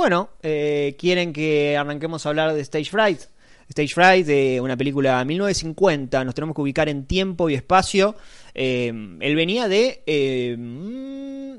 [0.00, 3.20] bueno, eh, quieren que arranquemos a hablar de Stage Fright.
[3.68, 8.16] Stage Fright, de una película de 1950, nos tenemos que ubicar en tiempo y espacio.
[8.54, 8.88] Eh,
[9.20, 11.52] él venía de eh, mm,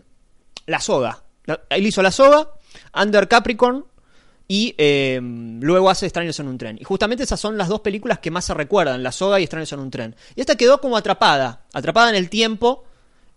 [0.66, 1.24] La Soga.
[1.46, 2.50] La- Él hizo La Soga,
[3.02, 3.86] Under Capricorn
[4.48, 4.76] y
[5.62, 6.78] luego hace Extraños en un tren.
[6.82, 9.72] Y justamente esas son las dos películas que más se recuerdan, La Soga y Extraños
[9.72, 10.16] en un tren.
[10.36, 12.84] Y esta quedó como atrapada, atrapada en el tiempo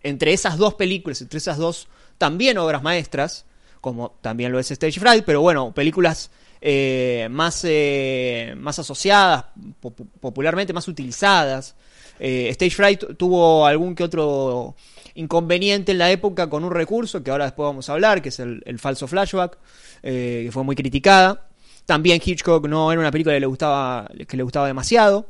[0.03, 1.87] entre esas dos películas, entre esas dos
[2.17, 3.45] también obras maestras,
[3.85, 9.45] como también lo es Stage Fright, pero bueno, películas eh, más, eh, más asociadas,
[9.79, 11.75] pop- popularmente más utilizadas.
[12.19, 14.75] Eh, Stage Fright tuvo algún que otro
[15.13, 18.39] inconveniente en la época con un recurso que ahora después vamos a hablar, que es
[18.39, 19.59] el, el falso flashback,
[20.01, 21.47] que fue muy criticada.
[21.85, 25.27] También Hitchcock no era una película que le gustaba, que le gustaba demasiado.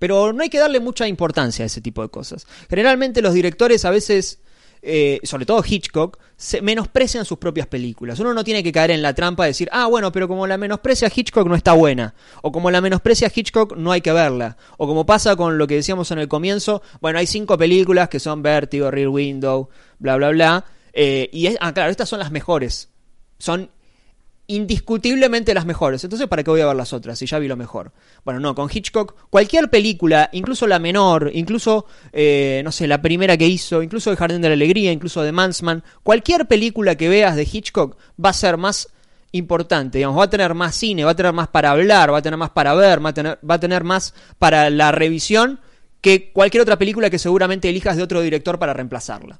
[0.00, 2.46] Pero no hay que darle mucha importancia a ese tipo de cosas.
[2.68, 4.40] Generalmente los directores a veces,
[4.82, 8.18] eh, sobre todo Hitchcock, se menosprecian sus propias películas.
[8.18, 10.56] Uno no tiene que caer en la trampa de decir, ah, bueno, pero como la
[10.56, 12.14] menosprecia Hitchcock no está buena.
[12.42, 14.56] O como la menosprecia Hitchcock no hay que verla.
[14.78, 18.20] O como pasa con lo que decíamos en el comienzo, bueno, hay cinco películas que
[18.20, 20.64] son Vertigo, Rear Window, bla, bla, bla.
[20.92, 22.88] eh, y es, ah, claro, estas son las mejores.
[23.38, 23.70] Son
[24.50, 26.02] indiscutiblemente las mejores.
[26.02, 27.92] Entonces, ¿para qué voy a ver las otras si ya vi lo mejor?
[28.24, 33.36] Bueno, no, con Hitchcock, cualquier película, incluso la menor, incluso, eh, no sé, la primera
[33.36, 37.36] que hizo, incluso El Jardín de la Alegría, incluso The Mansman, cualquier película que veas
[37.36, 38.88] de Hitchcock va a ser más
[39.32, 42.22] importante, digamos, va a tener más cine, va a tener más para hablar, va a
[42.22, 45.60] tener más para ver, va a tener, va a tener más para la revisión
[46.00, 49.38] que cualquier otra película que seguramente elijas de otro director para reemplazarla.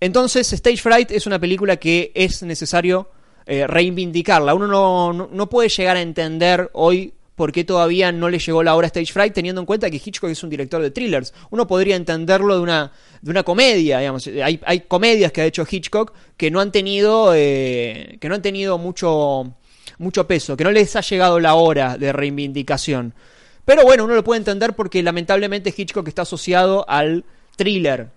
[0.00, 3.10] Entonces, Stage Fright es una película que es necesario
[3.50, 4.52] eh, reivindicarla.
[4.52, 8.74] Uno no, no, puede llegar a entender hoy por qué todavía no le llegó la
[8.74, 11.32] hora a Stage Fright, teniendo en cuenta que Hitchcock es un director de thrillers.
[11.48, 14.26] Uno podría entenderlo de una, de una comedia, digamos.
[14.26, 18.42] Hay, hay comedias que ha hecho Hitchcock que no han tenido, eh, que no han
[18.42, 19.54] tenido mucho,
[19.96, 23.14] mucho peso, que no les ha llegado la hora de reivindicación.
[23.64, 27.24] Pero bueno, uno lo puede entender porque lamentablemente Hitchcock está asociado al
[27.56, 28.10] thriller.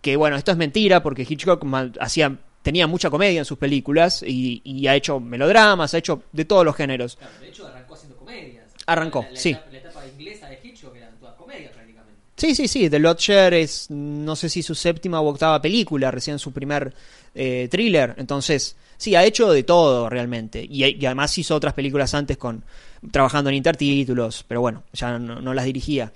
[0.00, 1.64] Que bueno, esto es mentira porque Hitchcock
[2.00, 6.44] hacía, tenía mucha comedia en sus películas y, y ha hecho melodramas, ha hecho de
[6.44, 7.16] todos los géneros.
[7.16, 8.70] Claro, de hecho arrancó haciendo comedias.
[8.86, 9.50] Arrancó, La- la sí.
[9.50, 12.20] etapa- la etapa inglesa de Hitchcock eran todas comedias prácticamente.
[12.36, 12.88] Sí, sí, sí.
[12.90, 16.92] The Lodger es, no sé si su séptima o octava película, recién su primer
[17.34, 18.14] eh, thriller.
[18.18, 20.64] Entonces, sí, ha hecho de todo realmente.
[20.68, 22.64] Y, y además hizo otras películas antes con
[23.10, 26.12] trabajando en intertítulos, pero bueno, ya no, no las dirigía.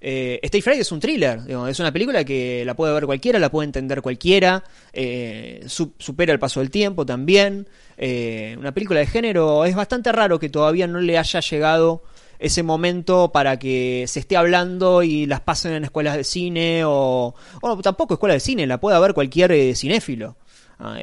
[0.00, 3.50] Eh, Stay Fright es un thriller, es una película que la puede ver cualquiera, la
[3.50, 7.66] puede entender cualquiera, eh, su- supera el paso del tiempo también.
[7.96, 12.02] Eh, una película de género, es bastante raro que todavía no le haya llegado
[12.38, 17.34] ese momento para que se esté hablando y las pasen en escuelas de cine o,
[17.60, 20.36] o tampoco escuelas de cine, la puede ver cualquier eh, cinéfilo.
[20.78, 20.96] Ah,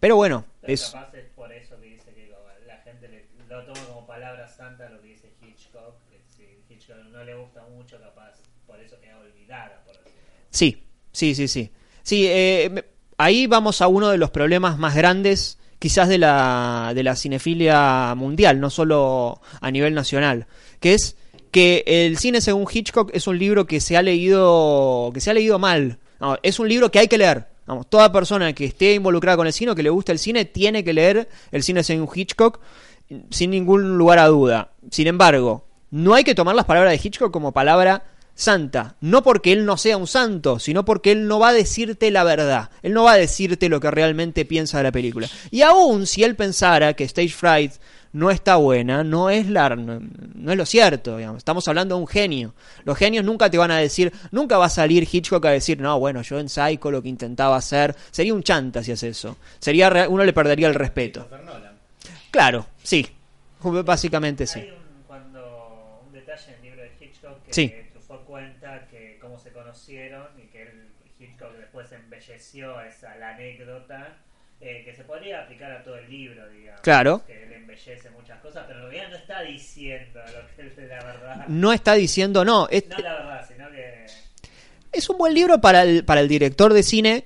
[0.00, 3.62] pero bueno, es, capaz es por eso que dice que como la gente le- lo
[3.64, 5.94] toma como palabra santa lo que dice Hitchcock.
[6.10, 6.42] Que si
[6.74, 8.32] Hitchcock no le gusta mucho, capaz
[8.66, 9.82] por eso queda olvidada.
[9.86, 10.45] Por así decirlo.
[10.56, 11.70] Sí, sí, sí, sí.
[12.02, 12.82] Sí, eh,
[13.18, 18.14] ahí vamos a uno de los problemas más grandes, quizás de la, de la cinefilia
[18.16, 20.46] mundial, no solo a nivel nacional,
[20.80, 21.16] que es
[21.50, 25.34] que el cine según Hitchcock es un libro que se ha leído, que se ha
[25.34, 25.98] leído mal.
[26.42, 27.48] Es un libro que hay que leer.
[27.66, 30.46] Vamos, toda persona que esté involucrada con el cine o que le guste el cine
[30.46, 32.60] tiene que leer el cine según Hitchcock
[33.28, 34.72] sin ningún lugar a duda.
[34.90, 38.04] Sin embargo, no hay que tomar las palabras de Hitchcock como palabra
[38.36, 38.94] santa.
[39.00, 42.22] No porque él no sea un santo, sino porque él no va a decirte la
[42.22, 42.70] verdad.
[42.82, 45.28] Él no va a decirte lo que realmente piensa de la película.
[45.50, 47.72] Y aún si él pensara que Stage Fright
[48.12, 50.00] no está buena, no es la no,
[50.34, 51.38] no es lo cierto, digamos.
[51.38, 52.54] Estamos hablando de un genio.
[52.84, 55.98] Los genios nunca te van a decir, nunca va a salir Hitchcock a decir, "No,
[55.98, 59.90] bueno, yo en Psycho lo que intentaba hacer sería un chanta si hace eso." Sería
[59.90, 61.28] re- uno le perdería el respeto.
[62.30, 63.06] Claro, sí.
[63.62, 64.60] Básicamente sí.
[64.60, 64.76] Hay un,
[65.06, 67.72] cuando, un detalle en el libro de Hitchcock que Sí.
[69.86, 70.88] Conocieron y que él,
[71.20, 74.16] Hitchcock después embelleció esa la anécdota
[74.60, 76.80] eh, que se podría aplicar a todo el libro, digamos.
[76.80, 77.22] Claro.
[77.24, 81.04] Que él embellece muchas cosas, pero en realidad no está diciendo lo que es la
[81.04, 81.46] verdad.
[81.46, 84.06] No está diciendo, no, es, No la verdad, sino que...
[84.90, 87.24] es un buen libro para el, para el director de cine.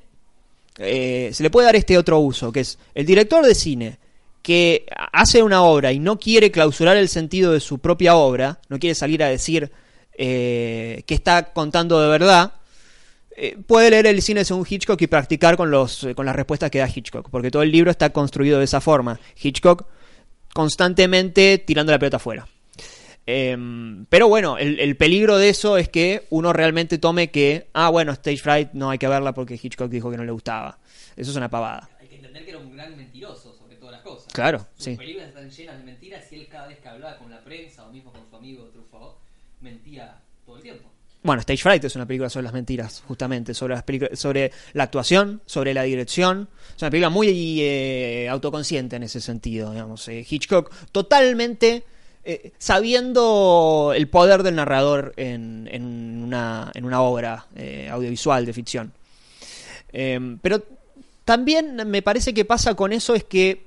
[0.77, 3.99] Eh, se le puede dar este otro uso, que es el director de cine
[4.43, 8.79] que hace una obra y no quiere clausurar el sentido de su propia obra, no
[8.79, 9.71] quiere salir a decir
[10.23, 12.53] eh, que está contando de verdad,
[13.35, 16.79] eh, puede leer el cine según Hitchcock y practicar con, los, con las respuestas que
[16.79, 19.19] da Hitchcock, porque todo el libro está construido de esa forma.
[19.43, 19.87] Hitchcock
[20.53, 22.47] constantemente tirando la pelota afuera.
[23.25, 27.89] Em, pero bueno, el, el peligro de eso es que uno realmente tome que, ah,
[27.89, 30.79] bueno, Stage Fright no hay que verla porque Hitchcock dijo que no le gustaba.
[31.17, 31.89] Eso es una pavada.
[31.99, 34.31] Hay que entender que era un gran mentiroso sobre todas las cosas.
[34.35, 34.97] Claro, Sus sí.
[34.97, 37.91] películas están llenas de mentiras y él cada vez que hablaba con la prensa o
[37.91, 38.80] mismo con su amigo Truffaut,
[39.61, 40.89] mentía todo el tiempo.
[41.23, 43.85] Bueno, Stage Fright es una película sobre las mentiras, justamente, sobre, las
[44.19, 46.49] sobre la actuación, sobre la dirección.
[46.75, 50.09] Es una película muy eh, autoconsciente en ese sentido, digamos.
[50.09, 51.85] Eh, Hitchcock totalmente
[52.25, 55.69] eh, sabiendo el poder del narrador en,
[56.25, 57.47] una, obra
[57.91, 58.93] audiovisual de ficción.
[59.93, 60.63] Eh, pero
[61.25, 63.65] también me parece que pasa con eso es que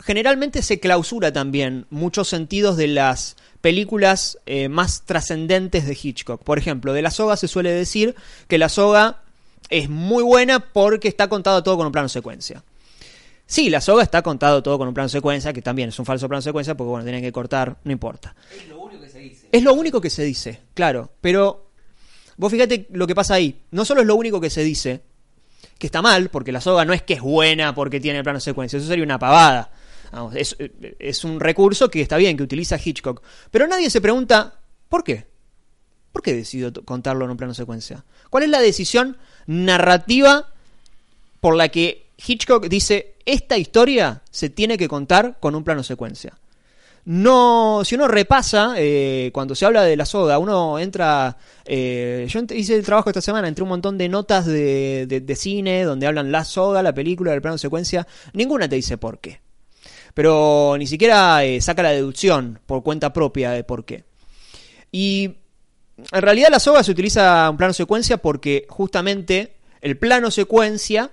[0.00, 6.42] generalmente se clausura también muchos sentidos de las películas eh, más trascendentes de Hitchcock.
[6.42, 8.14] Por ejemplo, de la soga se suele decir
[8.48, 9.22] que la soga
[9.70, 12.62] es muy buena porque está contado todo con un plano secuencia.
[13.46, 16.28] Sí, la soga está contado todo con un plano secuencia, que también es un falso
[16.28, 18.34] plano secuencia porque bueno, tienen que cortar, no importa.
[18.52, 19.48] Es lo único que se dice.
[19.52, 21.70] Es lo único que se dice, claro, pero
[22.36, 23.62] vos fíjate lo que pasa ahí.
[23.70, 25.02] No solo es lo único que se dice,
[25.78, 28.40] que está mal, porque la soga no es que es buena porque tiene el plano
[28.40, 29.70] secuencia, eso sería una pavada.
[30.12, 33.22] Vamos, es, un recurso que está bien, que utiliza Hitchcock.
[33.50, 35.26] Pero nadie se pregunta, ¿por qué?
[36.12, 38.04] ¿Por qué decidió to- contarlo en un plano secuencia?
[38.30, 39.16] ¿Cuál es la decisión
[39.46, 40.48] narrativa
[41.40, 46.38] por la que Hitchcock dice, esta historia se tiene que contar con un plano secuencia?
[47.04, 51.36] No, si uno repasa, eh, cuando se habla de la soga, uno entra.
[51.64, 56.08] eh, yo hice el trabajo esta semana, entré un montón de notas de, cine donde
[56.08, 58.08] hablan la soga, la película, del plano secuencia.
[58.32, 59.40] Ninguna te dice por qué.
[60.16, 64.04] Pero ni siquiera eh, saca la deducción por cuenta propia de por qué.
[64.90, 65.24] Y
[66.10, 71.10] en realidad la soga se utiliza en plano secuencia porque justamente el plano secuencia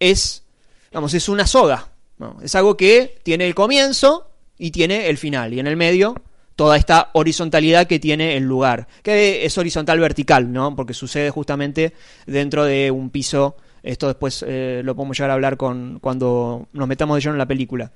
[0.00, 0.44] es,
[0.90, 1.90] digamos, es una soga.
[2.16, 2.38] ¿no?
[2.42, 5.52] Es algo que tiene el comienzo y tiene el final.
[5.52, 6.14] Y en el medio,
[6.54, 8.88] toda esta horizontalidad que tiene el lugar.
[9.02, 10.74] Que es horizontal vertical, ¿no?
[10.74, 11.92] Porque sucede justamente
[12.26, 13.58] dentro de un piso.
[13.82, 17.38] Esto después eh, lo podemos llegar a hablar con cuando nos metamos de lleno en
[17.40, 17.92] la película.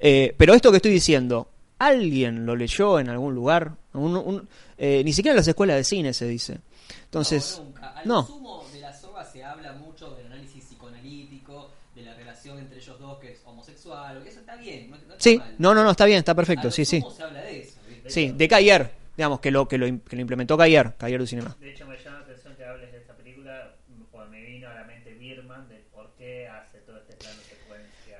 [0.00, 1.48] Eh, pero esto que estoy diciendo,
[1.78, 3.72] ¿alguien lo leyó en algún lugar?
[3.92, 4.48] Un- un-
[4.78, 6.58] eh, ni siquiera en las escuelas de cine se dice.
[7.04, 7.88] Entonces, No, nunca.
[7.98, 8.26] Al no.
[8.26, 12.98] sumo de la soga se habla mucho del análisis psicoanalítico, de la relación entre ellos
[12.98, 14.90] dos que es homosexual, eso está bien.
[14.90, 15.54] No, no está sí, mal.
[15.58, 17.04] no, no, no, está bien, está perfecto, lo sí, sí.
[17.16, 17.78] se habla de eso.
[18.06, 21.56] Sí, de Cayer, digamos, que lo, que lo, que lo implementó Cayer, Cayer du Cinema.
[21.60, 23.74] De hecho, me llama la atención que hables de esta película,
[24.10, 28.18] porque me vino a la mente Birman, de por qué hace todo este plano secuencia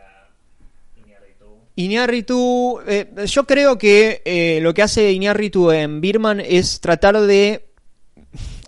[1.76, 2.80] Iñárritu.
[2.86, 7.66] Eh, yo creo que eh, lo que hace Iñárritu en Birman es tratar de...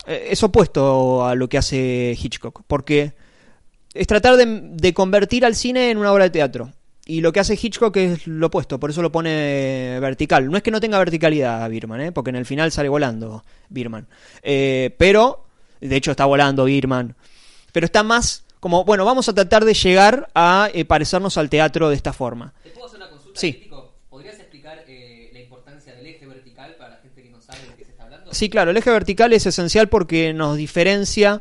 [0.06, 3.12] eh, es opuesto a lo que hace Hitchcock, porque
[3.94, 6.72] es tratar de, convertir al cine en una obra de teatro.
[7.08, 10.50] Y lo que hace Hitchcock es lo opuesto, por eso lo pone vertical.
[10.50, 12.12] No es que no tenga verticalidad Birman, ¿eh?
[12.12, 14.08] porque en el final sale volando Birman.
[14.42, 15.46] Pero,
[15.80, 17.14] de hecho está volando Birman.
[17.70, 21.94] Pero está más como, bueno, vamos a tratar de llegar a parecernos al teatro de
[21.94, 22.52] esta forma.
[22.64, 22.95] ¿Te puedo hacer
[23.36, 23.52] Sí.
[23.52, 23.94] crítico?
[24.08, 27.74] ¿Podrías explicar eh, la importancia del eje vertical para la gente que no sabe de
[27.76, 28.32] qué se está hablando?
[28.32, 31.38] Sí, claro, el eje vertical es esencial porque nos diferencia,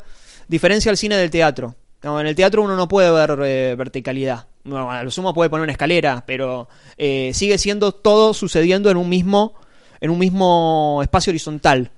[0.47, 1.75] diferencia el cine del teatro.
[2.03, 4.45] No, en el teatro uno no puede ver eh, verticalidad.
[4.71, 9.09] A lo sumo puede poner una escalera, pero eh, sigue siendo todo sucediendo en un
[9.09, 9.53] mismo,
[10.01, 11.91] en un mismo espacio horizontal.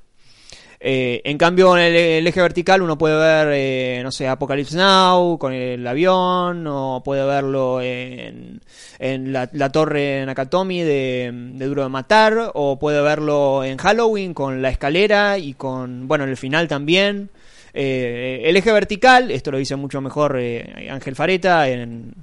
[0.80, 5.38] Eh, en cambio, en el, eje vertical uno puede ver, eh, no sé, Apocalypse Now
[5.40, 8.62] con el avión, o puede verlo en,
[9.00, 14.34] en la, la torre Nakatomi de, de Duro de Matar, o puede verlo en Halloween
[14.34, 17.30] con la escalera y con, bueno, en el final también.
[17.74, 22.14] Eh, el eje vertical, esto lo dice mucho mejor eh, Ángel Fareta en,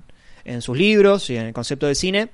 [0.45, 2.29] en sus libros y en el concepto de cine,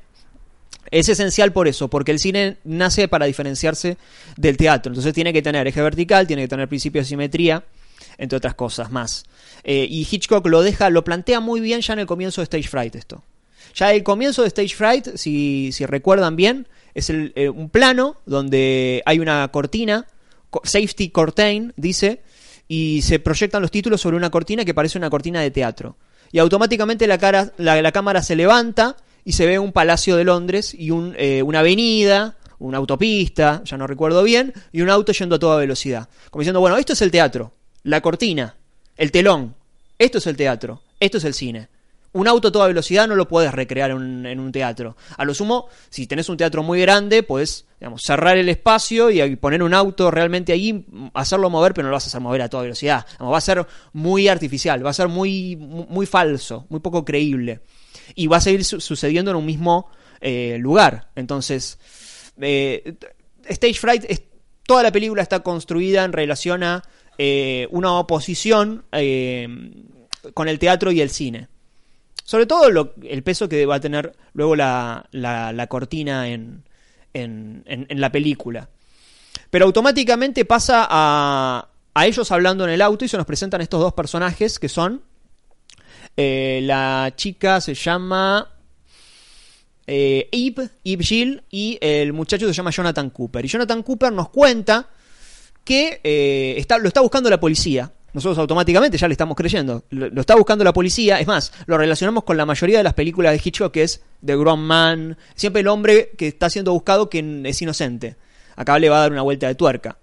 [0.91, 3.97] es esencial por eso, porque el cine nace para diferenciarse
[4.37, 4.91] del teatro.
[4.91, 7.65] Entonces tiene que tener eje vertical, tiene que tener principio de simetría,
[8.19, 9.25] entre otras cosas más.
[9.65, 12.69] Eh, y Hitchcock lo deja, lo plantea muy bien ya en el comienzo de Stage
[12.69, 13.23] Fright esto.
[13.75, 18.17] Ya el comienzo de Stage Fright, si, si recuerdan bien, es el, eh, un plano
[18.27, 20.07] donde hay una cortina,
[20.51, 22.21] co- safety curtain, dice,
[22.67, 25.97] y se proyectan los títulos sobre una cortina que parece una cortina de teatro.
[26.33, 28.97] Y automáticamente la, cara, la, la cámara se levanta
[29.31, 33.77] y se ve un palacio de Londres y un, eh, una avenida, una autopista, ya
[33.77, 36.09] no recuerdo bien, y un auto yendo a toda velocidad.
[36.31, 37.53] Como diciendo, bueno, esto es el teatro,
[37.85, 38.57] la cortina,
[38.97, 39.55] el telón,
[40.01, 41.69] esto es el teatro, esto es el cine.
[42.13, 44.97] Un auto a toda velocidad no lo puedes recrear en un, en un teatro.
[45.17, 49.37] A lo sumo, si tenés un teatro muy grande, puedes digamos, cerrar el espacio y
[49.37, 50.85] poner un auto realmente ahí,
[51.15, 53.07] hacerlo mover, pero no lo vas a hacer mover a toda velocidad.
[53.23, 57.61] Va a ser muy artificial, va a ser muy, muy falso, muy poco creíble.
[58.15, 59.91] Y va a seguir su sucediendo en un mismo
[60.21, 61.09] eh, lugar.
[61.17, 61.79] Entonces,
[62.41, 62.95] eh,
[63.47, 64.05] Stage Fright,
[64.67, 66.83] toda la película está construida en relación a
[67.19, 68.85] eh, una oposición.
[70.35, 71.49] Con el teatro y el cine.
[72.25, 76.63] Sobre todo el peso que va a tener luego la, la- la cortina en,
[77.15, 78.69] en- en- en la película.
[79.51, 83.81] Pero automáticamente pasa a, a ellos hablando en el auto y se nos presentan estos
[83.81, 85.03] dos personajes que son...
[86.17, 88.49] eh, la chica se llama...
[89.87, 93.45] eh, Eve, Eve Gill y el muchacho se llama Jonathan Cooper.
[93.45, 94.89] Y Jonathan Cooper nos cuenta
[95.65, 97.93] que eh, está, lo está buscando la policía.
[98.13, 99.85] Nosotros automáticamente ya le estamos creyendo.
[99.91, 101.21] Lo, está buscando la policía.
[101.21, 104.37] Es más, lo relacionamos con la mayoría de las películas de Hitchcock, que es The
[104.37, 105.17] Grown Man.
[105.35, 108.17] Siempre el hombre que está siendo buscado que es inocente.
[108.57, 109.99] Acá le va a dar una vuelta de tuerca.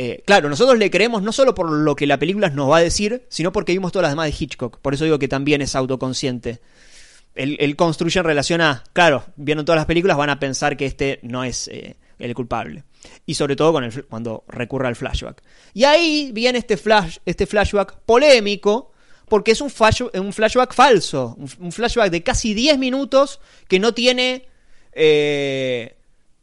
[0.00, 2.80] Eh, claro, nosotros le creemos no solo por lo que la película nos va a
[2.80, 4.78] decir, sino porque vimos todas las demás de Hitchcock.
[4.78, 6.60] Por eso digo que también es autoconsciente.
[7.34, 11.18] Él, construye en relación a, claro, viendo todas las películas van a pensar que este
[11.22, 12.84] no es eh, el culpable.
[13.26, 13.72] Y sobre todo
[14.08, 15.42] cuando recurre al flashback.
[15.74, 16.78] Y ahí viene este,
[17.26, 18.92] este flashback polémico,
[19.28, 21.36] porque es un, flash- un flashback falso.
[21.38, 24.46] Un, un flashback de casi 10 minutos que no tiene...
[24.92, 25.96] eh,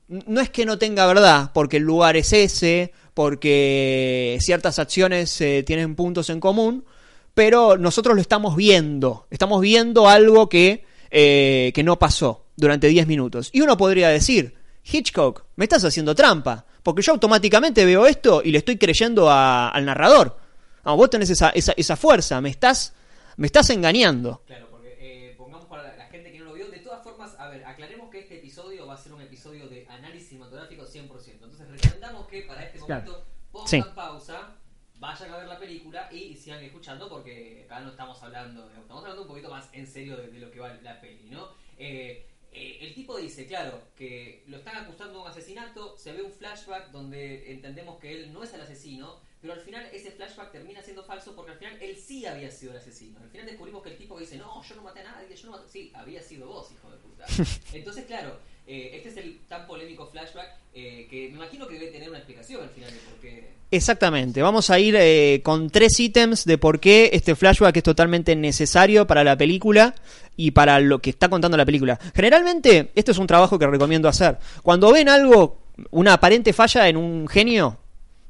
[0.07, 5.63] no es que no tenga verdad, porque el lugar es ese, porque ciertas acciones eh,
[5.65, 6.85] tienen puntos en común,
[7.33, 13.07] pero nosotros lo estamos viendo, estamos viendo algo que, eh, que no pasó durante 10
[13.07, 13.49] minutos.
[13.53, 14.53] Y uno podría decir,
[14.83, 19.85] Hitchcock, me estás haciendo trampa, porque yo automáticamente veo esto y le estoy creyendo al
[19.85, 20.37] narrador.
[20.83, 22.93] No, vos tenés esa, esa, esa fuerza, me estás,
[23.37, 24.41] me estás engañando.
[24.45, 27.31] Claro, porque eh, pongamos para la, la gente que no lo vio, de todas formas,
[27.39, 31.31] a ver, aclaremos que este episodio va a ser un episodio de análisis cinematográfico 100%.
[31.33, 33.25] Entonces recomendamos que para este Claro.
[33.51, 33.81] pongan Sí.
[33.95, 34.55] pausa,
[34.99, 39.21] vayan a ver la película y sigan escuchando porque acá no estamos hablando, estamos hablando
[39.23, 41.49] un poquito más en serio de, de lo que va la peli, ¿no?
[41.77, 46.21] Eh, eh, el tipo dice, claro, que lo están acusando de un asesinato, se ve
[46.21, 50.51] un flashback donde entendemos que él no es el asesino, pero al final ese flashback
[50.53, 53.19] termina siendo falso porque al final él sí había sido el asesino.
[53.19, 55.57] Al final descubrimos que el tipo dice, no, yo no maté a nadie, yo no
[55.57, 55.69] maté...
[55.69, 57.25] Sí, había sido vos, hijo de puta.
[57.73, 61.91] Entonces, claro, eh, este es el tan polémico flashback eh, que me imagino que debe
[61.91, 63.55] tener una explicación al final de por qué...
[63.71, 68.35] Exactamente, vamos a ir eh, con tres ítems de por qué este flashback es totalmente
[68.35, 69.95] necesario para la película
[70.35, 71.99] y para lo que está contando la película.
[72.13, 74.37] Generalmente, esto es un trabajo que recomiendo hacer.
[74.63, 77.79] Cuando ven algo, una aparente falla en un genio,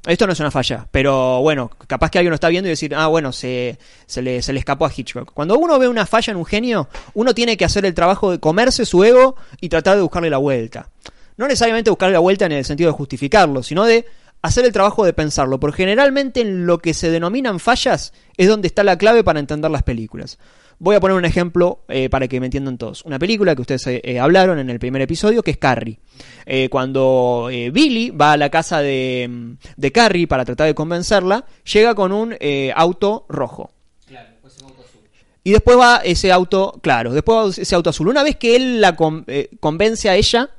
[0.06, 2.94] esto no es una falla, pero bueno, capaz que alguien lo está viendo y decir,
[2.94, 5.32] ah, bueno, se, se, le, se le escapó a Hitchcock.
[5.32, 8.38] Cuando uno ve una falla en un genio, uno tiene que hacer el trabajo de
[8.38, 10.90] comerse su ego y tratar de buscarle la vuelta.
[11.36, 14.06] No necesariamente buscarle la vuelta en el sentido de justificarlo, sino de
[14.42, 18.68] hacer el trabajo de pensarlo, porque generalmente en lo que se denominan fallas es donde
[18.68, 20.38] está la clave para entender las películas.
[20.78, 23.02] Voy a poner un ejemplo eh, para que me entiendan todos.
[23.06, 25.98] Una película que ustedes eh, eh, hablaron en el primer episodio, que es Carrie.
[26.44, 31.46] Eh, cuando Billy va a la casa de, mm, de Carrie para tratar de convencerla,
[31.72, 32.36] llega con un
[32.74, 33.70] auto rojo.
[34.06, 35.00] Claro, después un auto azul.
[35.44, 38.08] Y después va ese auto, claro, después va ese auto azul.
[38.08, 39.24] Una vez que él la con-
[39.60, 40.50] convence a ella,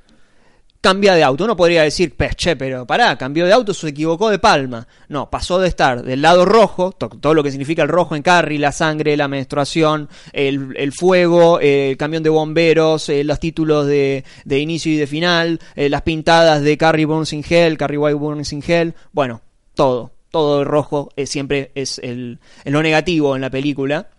[0.81, 1.43] cambia de auto.
[1.43, 4.87] Uno podría decir, "Pe, che, pero pará, cambió de auto, se equivocó de palma.
[5.09, 8.21] No, pasó de estar del lado rojo, to- todo lo que significa el rojo en
[8.21, 14.23] Carrie, la sangre, la menstruación, el, fuego, el camión de bomberos, eh, los títulos de,
[14.49, 18.53] inicio y de final, eh, las pintadas de Carrie Burns in Hell, Carrie White Burns
[18.53, 19.41] in Hell, bueno,
[19.73, 20.11] todo.
[20.29, 24.09] Todo el rojo eh, siempre es el lo negativo en la película.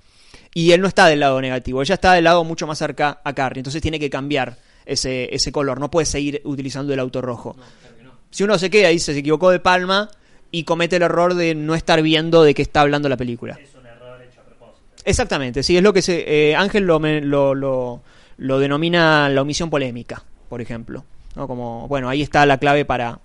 [0.54, 3.34] Y él no está del lado negativo, ella está del lado mucho más cerca a
[3.34, 3.60] Carrie.
[3.60, 4.56] Entonces tiene que cambiar
[4.88, 5.78] ese, ese color.
[5.78, 7.54] No puede seguir utilizando el auto rojo.
[7.56, 8.12] No, claro que no.
[8.30, 10.10] Si uno se queda y dice se equivocó de palma
[10.50, 13.58] y comete el error de no estar viendo de qué está hablando la película.
[13.62, 15.02] Es un error hecho a propósito.
[15.04, 18.00] Exactamente, sí, es lo que se, eh, Ángel lo, lo, lo,
[18.38, 21.04] lo denomina la omisión polémica, por ejemplo.
[21.36, 21.46] ¿no?
[21.46, 23.20] Como, bueno, ahí está la clave para,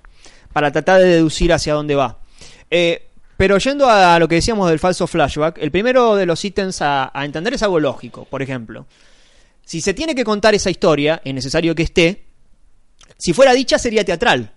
[0.51, 2.17] para tratar de deducir hacia dónde va.
[2.69, 6.81] Eh, pero yendo a lo que decíamos del falso flashback, el primero de los ítems
[6.81, 8.25] a, a entender es algo lógico.
[8.25, 8.85] Por ejemplo,
[9.65, 12.25] si se tiene que contar esa historia, es necesario que esté.
[13.17, 14.51] Si fuera dicha, sería teatral.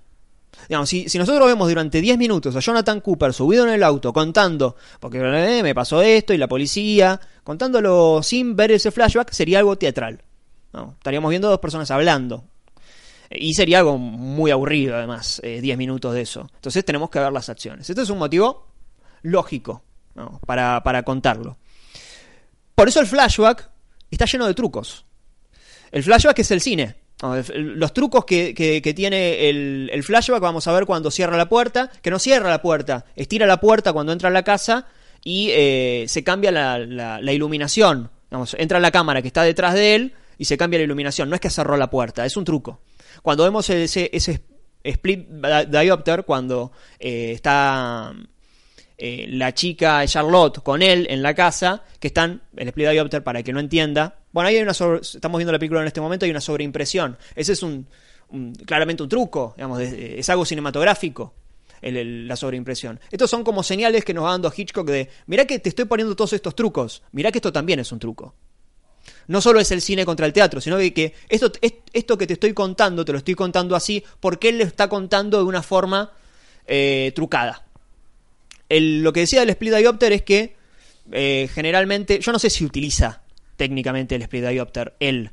[0.69, 4.77] Digamos, si, nosotros vemos durante 10 minutos a Jonathan Cooper subido en el auto contando,
[4.99, 9.79] porque eh, me pasó esto y la policía, contándolo sin ver ese flashback, sería algo
[9.79, 10.23] teatral.
[10.73, 10.95] ¿no?
[10.99, 12.45] Estaríamos viendo dos personas hablando.
[13.31, 16.49] Y sería algo muy aburrido, además, eh, 10 minutos de eso.
[16.57, 17.89] Entonces tenemos que ver las acciones.
[17.89, 18.67] Este es un motivo
[19.23, 19.83] lógico
[20.47, 21.59] para, para contarlo.
[22.75, 23.71] Por eso el flashback
[24.11, 25.05] está lleno de trucos.
[25.91, 26.97] El flashback es el cine.
[27.55, 31.91] Los trucos que, que- tiene el, el flashback, vamos a ver cuando cierra la puerta,
[32.03, 34.87] que no cierra la puerta, estira la puerta cuando entra a la casa
[35.25, 38.11] y eh, se cambia la, la- iluminación.
[38.31, 41.31] Vamos, entra la cámara que está detrás de él y se cambia la iluminación.
[41.31, 42.81] No es que cerró la puerta, es un truco.
[43.23, 44.43] Cuando vemos ese, ese
[44.85, 48.13] split di- diopter, cuando eh, está
[48.99, 53.43] eh, la chica Charlotte con él en la casa, que están, el split diopter para
[53.43, 56.25] que no entienda, bueno, ahí hay una sobre- estamos viendo la película en este momento,
[56.25, 57.87] hay una sobreimpresión, ese es un,
[58.65, 61.35] claramente un truco, digamos, es algo cinematográfico.
[61.83, 62.99] la sobreimpresión.
[63.11, 66.17] Estos son como señales que nos va dando Hitchcock de, mirá que te estoy poniendo
[66.17, 68.35] todos estos trucos, mirá que esto también es un truco.
[69.29, 72.27] No solo es el cine contra el teatro, sino que, que esto, es- esto que
[72.27, 75.63] te estoy contando, te lo estoy contando así, porque él lo está contando de una
[75.63, 76.11] forma
[76.67, 77.66] eh, trucada.
[78.69, 80.57] El- lo que decía el split diopter es que
[81.13, 83.23] eh, generalmente, yo no sé si utiliza
[83.57, 85.31] técnicamente el split diopter él.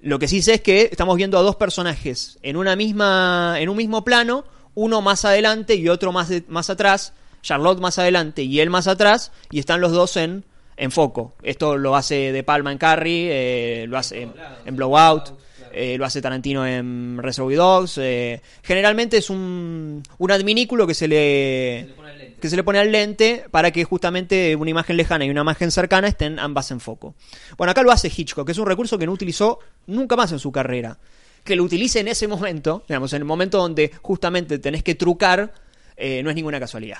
[0.00, 3.68] Lo que sí sé es que estamos viendo a dos personajes en una misma, en
[3.68, 4.44] un mismo plano,
[4.74, 9.30] uno más adelante y otro más, más atrás, Charlotte más adelante y él más atrás,
[9.50, 10.44] y están los dos en,
[10.76, 11.34] en foco.
[11.42, 14.28] Esto lo hace De Palma en Carrie, eh, lo hace
[14.66, 15.32] en, Blowout.
[15.74, 17.98] Eh, lo hace Tarantino en Reservoir Dogs.
[17.98, 21.94] eh, generalmente es un, un adminículo que se le,
[22.40, 25.70] que se le pone al lente para que justamente una imagen lejana y una imagen
[25.70, 27.14] cercana estén ambas en foco.
[27.56, 30.38] Bueno, acá lo hace Hitchcock, que es un recurso que no utilizó nunca más en
[30.38, 30.98] su carrera.
[31.42, 35.52] Que lo utilice en ese momento, digamos, en el momento donde justamente tenés que trucar,
[35.96, 36.98] eh, no es ninguna casualidad.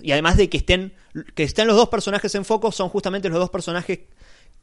[0.00, 0.92] Y además de que estén,
[1.34, 4.00] que estén los dos personajes en foco, son justamente los dos personajes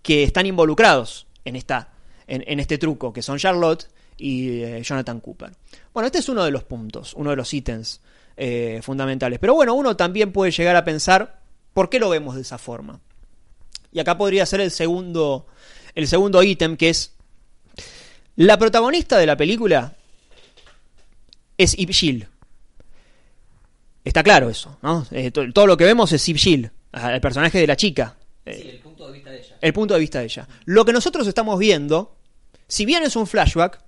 [0.02, 1.90] que están involucrados en, esta,
[2.30, 5.52] en, en este truco, que son Charlotte y eh, Jonathan Cooper.
[5.94, 8.02] Bueno, este es uno de los puntos, uno de los ítems
[8.38, 9.40] eh, fundamentales.
[9.40, 11.42] Pero bueno, uno también puede llegar a pensar,
[11.74, 13.00] ¿por qué lo vemos de esa forma?
[13.92, 15.48] Y acá podría ser el segundo,
[15.96, 17.14] el segundo ítem, que es
[18.36, 19.96] la protagonista de la película
[21.58, 22.28] es Ip Gill.
[24.06, 25.06] Está claro eso, ¿no?
[25.12, 28.16] Eh, to- todo lo que vemos es Ip Gill, ah, el personaje de la chica.
[28.46, 29.58] Sí, el punto de vista de ella.
[29.62, 30.48] el punto de vista de ella.
[30.66, 32.16] Lo que nosotros estamos viendo,
[32.70, 33.82] si bien es un flashback,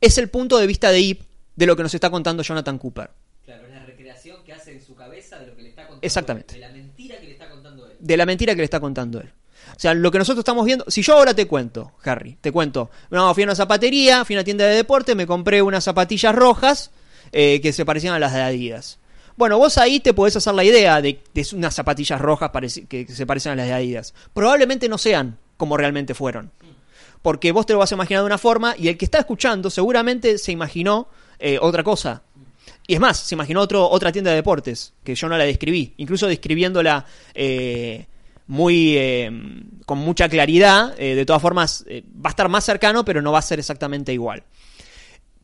[0.00, 1.22] es el punto de vista de Ip
[1.56, 3.10] de lo que nos está contando Jonathan Cooper.
[3.44, 6.06] Claro, es la recreación que hace en su cabeza de lo que le está contando.
[6.06, 6.54] Exactamente.
[6.54, 7.96] él, De la mentira que le está contando él.
[7.98, 9.32] De la mentira que le está contando él.
[9.76, 10.84] O sea, lo que nosotros estamos viendo.
[10.88, 12.90] Si yo ahora te cuento, Harry, te cuento.
[13.10, 16.34] No, fui a una zapatería, fui a una tienda de deporte, me compré unas zapatillas
[16.34, 16.92] rojas
[17.32, 18.98] eh, que se parecían a las de Adidas.
[19.36, 22.52] Bueno, vos ahí te podés hacer la idea de, de unas zapatillas rojas
[22.88, 24.14] que se parecen a las de Adidas.
[24.32, 26.52] Probablemente no sean como realmente fueron.
[27.24, 29.70] Porque vos te lo vas a imaginar de una forma y el que está escuchando
[29.70, 31.08] seguramente se imaginó
[31.38, 32.22] eh, otra cosa.
[32.86, 35.94] Y es más, se imaginó otro, otra tienda de deportes, que yo no la describí,
[35.96, 38.04] incluso describiéndola eh,
[38.46, 39.30] muy eh,
[39.86, 43.42] con mucha claridad, de todas formas va a estar más cercano, pero no va a
[43.42, 44.42] ser exactamente igual.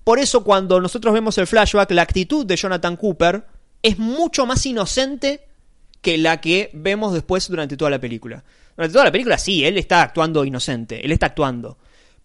[0.05, 3.47] Por eso cuando nosotros vemos el flashback, la actitud de Jonathan Cooper
[3.83, 5.49] es mucho más inocente
[6.03, 8.45] que la que vemos después durante toda la película.
[8.81, 11.77] Durante toda la película sí, él está actuando inocente, él está actuando.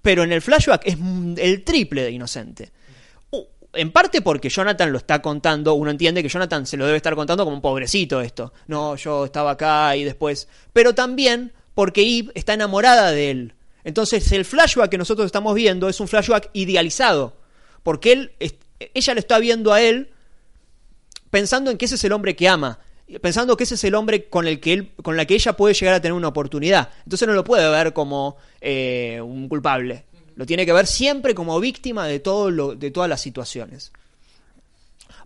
[0.02, 0.96] Pero en el flashback es
[1.36, 2.72] el triple de inocente.
[3.74, 7.13] En parte porque Jonathan lo está contando, uno entiende que Jonathan se lo debe estar
[7.13, 8.54] contando como un pobrecito esto.
[8.68, 10.48] No, yo estaba acá y después.
[10.72, 13.54] Pero también porque Eve está enamorada de él.
[13.84, 17.36] Entonces el flashback que nosotros estamos viendo es un flashback idealizado.
[17.84, 18.32] Porque él,
[18.94, 20.10] ella lo está viendo a él
[21.30, 22.80] pensando en que ese es el hombre que ama,
[23.22, 25.74] pensando que ese es el hombre con el que él, con la que ella puede
[25.74, 26.89] llegar a tener una oportunidad.
[27.04, 30.06] Entonces no lo puede ver como eh, un culpable.
[30.36, 33.91] Lo tiene que ver siempre como víctima de lo, de todas las situaciones.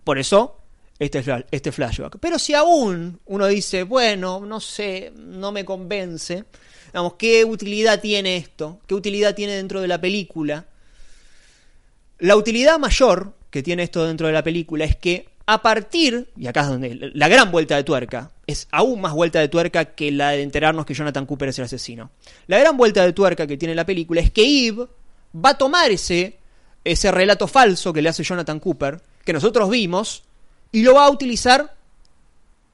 [0.04, 0.56] Por eso
[0.98, 2.18] este, este flashback.
[2.20, 6.44] Pero si aún uno dice, bueno, no sé, no me convence,
[6.86, 8.80] digamos, ¿qué utilidad tiene esto?
[8.86, 10.66] ¿Qué utilidad tiene dentro de la película?
[12.18, 16.46] La utilidad mayor que tiene esto dentro de la película es que a partir, y
[16.46, 20.12] acá es donde la gran vuelta de tuerca, es aún más vuelta de tuerca que
[20.12, 22.10] la de enterarnos que Jonathan Cooper es el asesino.
[22.46, 24.86] La gran vuelta de tuerca que tiene la película es que Eve
[25.34, 26.38] va a tomar ese,
[26.84, 30.22] ese relato falso que le hace Jonathan Cooper, que nosotros vimos,
[30.70, 31.74] y lo va a utilizar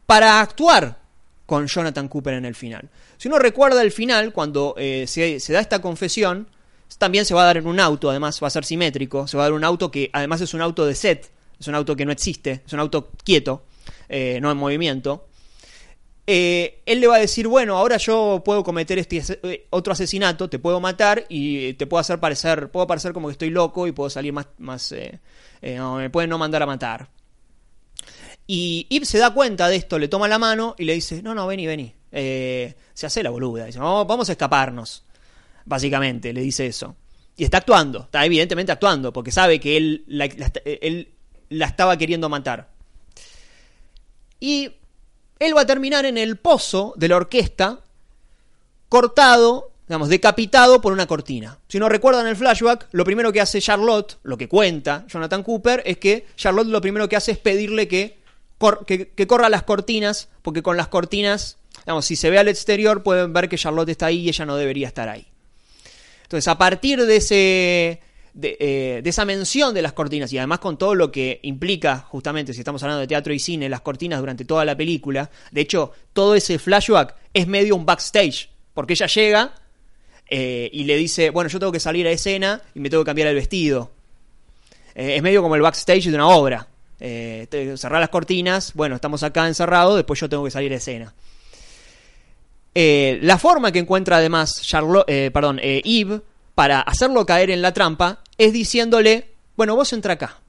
[0.04, 0.98] para actuar
[1.46, 2.90] con Jonathan Cooper en el final.
[3.16, 6.46] Si uno recuerda el final, cuando eh, se, se da esta confesión,
[6.98, 9.44] también se va a dar en un auto, además va a ser simétrico, se va
[9.44, 12.05] a dar un auto que además es un auto de set, es un auto que
[12.05, 13.64] no existe, es un auto quieto,
[14.09, 15.29] eh, no en movimiento.
[16.29, 20.51] Eh, él le va a decir, bueno, ahora yo puedo cometer este eh, otro asesinato,
[20.51, 23.92] te puedo matar y te puedo hacer parecer, puedo parecer como que estoy loco y
[23.92, 24.92] puedo salir más, más
[25.62, 27.09] no, me pueden no mandar a matar.
[28.49, 31.35] Y Ip se da cuenta de esto, le toma la mano y le dice, no,
[31.35, 31.95] no, vení, vení.
[32.11, 35.05] Se hace la boluda, dice, "Vamos- vamos a escaparnos.
[35.64, 36.97] Básicamente, le dice eso.
[37.37, 40.05] Y está actuando, está evidentemente actuando, porque sabe que él
[41.48, 42.68] la estaba queriendo matar.
[44.40, 44.72] Y
[45.38, 47.80] él va a terminar en el pozo de la orquesta,
[48.88, 51.59] cortado, digamos, decapitado por una cortina.
[51.68, 55.82] Si no recuerdan el flashback, lo primero que hace Charlotte, lo que cuenta Jonathan Cooper,
[55.87, 58.26] es que Charlotte lo primero que hace es pedirle que
[58.87, 63.32] que corra las cortinas, porque con las cortinas, digamos, si se ve al exterior pueden
[63.32, 65.26] ver que Charlotte está ahí y ella no debería estar ahí.
[66.22, 68.00] Entonces, a partir de ese
[68.37, 72.01] de, eh, de esa mención de las cortinas y además con todo lo que implica,
[72.09, 75.62] justamente, si estamos hablando de teatro y cine, las cortinas durante toda la película, de
[75.62, 79.55] hecho, todo ese flashback es medio un backstage, porque ella llega
[80.29, 83.09] eh, y le dice, bueno, yo tengo que salir a escena y me tengo que
[83.09, 83.90] cambiar el vestido.
[84.94, 86.68] Eh, es medio como el backstage de una obra.
[86.99, 91.14] Cerrar las cortinas, bueno, estamos acá encerrados, después yo tengo que salir a escena.
[92.75, 96.20] La forma que encuentra además Charlo- eh, perdón, Eve
[96.55, 100.40] para hacerlo caer en la trampa es diciéndole, bueno, vos entra acá.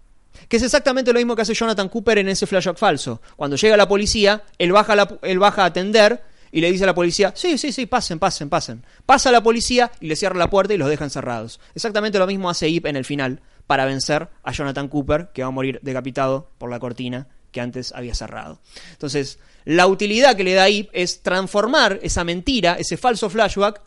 [0.48, 3.22] Que es exactamente lo mismo que hace Jonathan Cooper en ese flashback falso.
[3.36, 4.96] Cuando llega la policía, él baja,
[5.38, 8.86] baja a atender y le dice a la policía, sí, sí, sí, pasen, pasen, pasen.
[9.06, 11.60] Pasa la policía y le cierra la puerta y los deja encerrados.
[11.76, 15.50] Exactamente lo mismo hace Eve en el final para vencer a Jonathan Cooper, que va
[15.50, 18.62] a morir decapitado por la cortina que antes había cerrado.
[18.92, 23.82] Entonces, la utilidad que le da Eve es transformar esa mentira, ese falso flashback,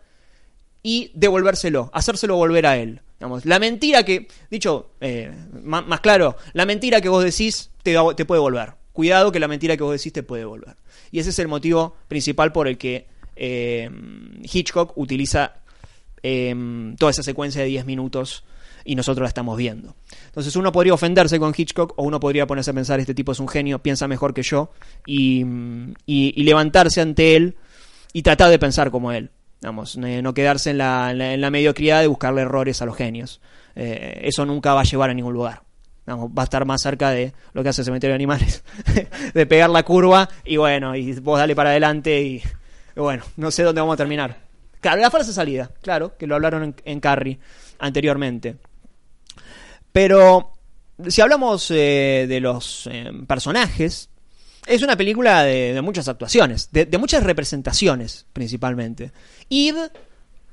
[0.83, 3.03] y devolvérselo, hacérselo volver a él.
[3.45, 5.31] La mentira que, dicho eh,
[5.63, 8.73] má- más, claro, la mentira que vos decís te, te puede volver.
[8.93, 10.77] Cuidado que la mentira que vos decís te puede volver.
[11.13, 13.07] Y ese es el motivo principal por el que
[13.37, 13.91] eh,
[14.43, 15.55] Hitchcock utiliza
[16.23, 18.45] eh, toda esa secuencia de 10 minutos
[18.85, 19.95] y nosotros la estamos viendo.
[20.27, 23.41] Entonces uno podría ofenderse con Hitchcock o uno podría ponerse a pensar, este tipo es
[23.41, 24.71] un genio, piensa mejor que yo,
[25.07, 25.45] y-
[26.07, 27.57] y levantarse ante él
[28.13, 29.31] y tratar de pensar como él.
[29.62, 32.96] Vamos, no quedarse en la, en la- en la mediocridad de buscarle errores a los
[32.96, 33.40] genios.
[33.77, 35.62] Eh, eso nunca va a llevar a ningún lugar.
[36.07, 38.64] Vamos, va a estar más cerca de lo que hace Cementerio de Animales,
[39.35, 42.37] de pegar la curva y bueno, y vos dale para adelante y,
[42.96, 44.38] y bueno, no sé dónde vamos a terminar.
[44.81, 47.38] Claro, la falsa salida, claro, que lo hablaron en, en Carrie
[47.79, 48.57] anteriormente.
[49.92, 50.53] Pero
[51.09, 54.10] si hablamos eh, de los eh, personajes,
[54.71, 59.11] es una película de, muchas actuaciones, de, muchas representaciones principalmente.
[59.51, 59.91] Eve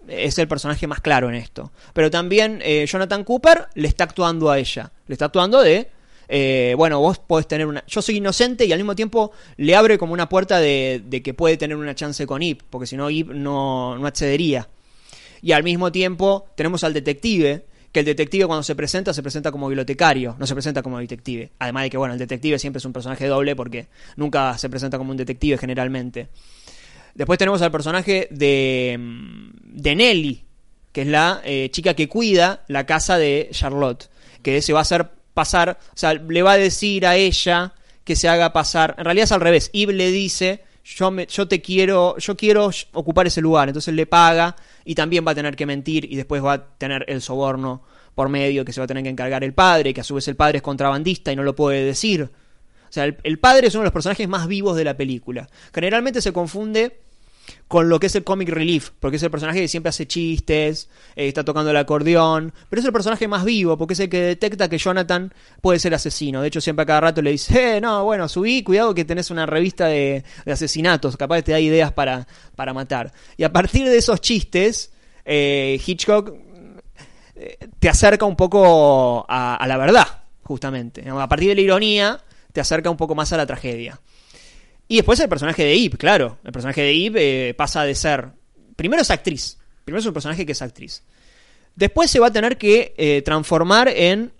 [0.08, 1.72] es el personaje más claro en esto.
[1.94, 4.92] Pero también eh, Jonathan Cooper le está actuando a ella.
[5.08, 5.90] Le está actuando de.
[6.30, 7.84] eh, bueno, vos podés tener una.
[7.86, 11.58] Yo soy inocente y al mismo tiempo le abre como una puerta de, que puede
[11.58, 12.62] tener una chance con Eve.
[12.72, 14.68] Porque si no, Eve no, no accedería.
[15.44, 17.66] Y al mismo tiempo tenemos al detective.
[17.91, 21.52] Que el detective cuando se presenta se presenta como bibliotecario, no se presenta como detective.
[21.60, 24.97] Además de que, bueno, el detective siempre es un personaje doble porque nunca se presenta
[24.97, 26.30] como un detective generalmente.
[27.15, 30.43] Después tenemos al personaje de, mm, de Nelly,
[30.91, 34.10] que es la eh, chica que cuida la casa de Charlotte,
[34.43, 37.73] que se va a hacer pasar, o sea, le va a decir a ella
[38.04, 40.63] que se haga pasar, en realidad es al revés, Eve le dice,
[40.95, 45.26] yo, me, yo te quiero, yo quiero ocupar ese lugar, entonces le paga y también
[45.28, 47.84] va a tener que mentir y después va a tener el soborno
[48.15, 50.28] por medio que se va a tener que encargar el padre, que a su vez
[50.30, 52.23] el padre es contrabandista y no lo puede decir.
[52.23, 55.50] O sea, el, el padre es uno de los personajes más vivos de la película.
[55.73, 57.02] Generalmente se confunde
[57.68, 60.90] con lo que es el comic relief, porque es el personaje que siempre hace chistes,
[61.16, 64.22] eh, está tocando el acordeón, pero es el personaje más vivo, porque es el que
[64.22, 66.42] detecta que Jonathan puede ser asesino.
[66.42, 69.32] De hecho, siempre a cada rato le dice, eh, no, bueno, subí, cuidado que tenés
[69.32, 73.12] una revista de, de asesinatos, capaz te da ideas para, para matar.
[73.36, 74.92] Y a partir de esos chistes,
[75.26, 76.34] eh, Hitchcock
[77.36, 80.08] eh, te acerca un poco a, a la verdad,
[80.44, 81.08] justamente.
[81.10, 82.22] A partir de la ironía,
[82.54, 84.00] te acerca un poco más a la tragedia.
[84.88, 86.38] Y después el personaje de Eve, claro.
[86.43, 88.30] El personaje de Eve eh, pasa de ser.
[88.76, 89.58] Primero es actriz.
[89.84, 91.04] Primero es un personaje que es actriz.
[91.76, 94.32] Después se va a tener que eh, transformar en.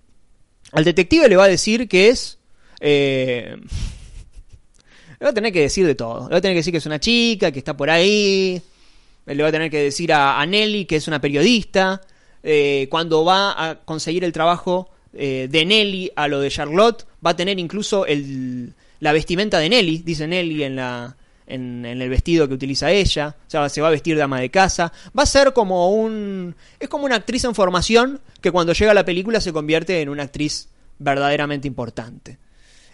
[0.72, 2.40] Al detective le va a decir que es.
[2.80, 3.58] eh,
[5.20, 6.28] le va a tener que decir de todo.
[6.30, 8.62] Le va a tener que decir que es una chica, que está por ahí.
[9.26, 12.02] Le va a tener que decir a, a Nelly que es una periodista.
[12.90, 17.60] Cuando va a conseguir el trabajo de Nelly a lo de Charlotte, va a tener
[17.60, 22.92] incluso el, la vestimenta de Nelly, dice Nelly en, la, en, el vestido que utiliza
[22.92, 23.36] ella.
[23.48, 24.92] O sea, se va a vestir de ama de casa.
[25.18, 26.56] Va a ser como un.
[26.80, 30.10] Es como una actriz en formación que cuando llega a la película se convierte en
[30.10, 32.38] una actriz verdaderamente importante.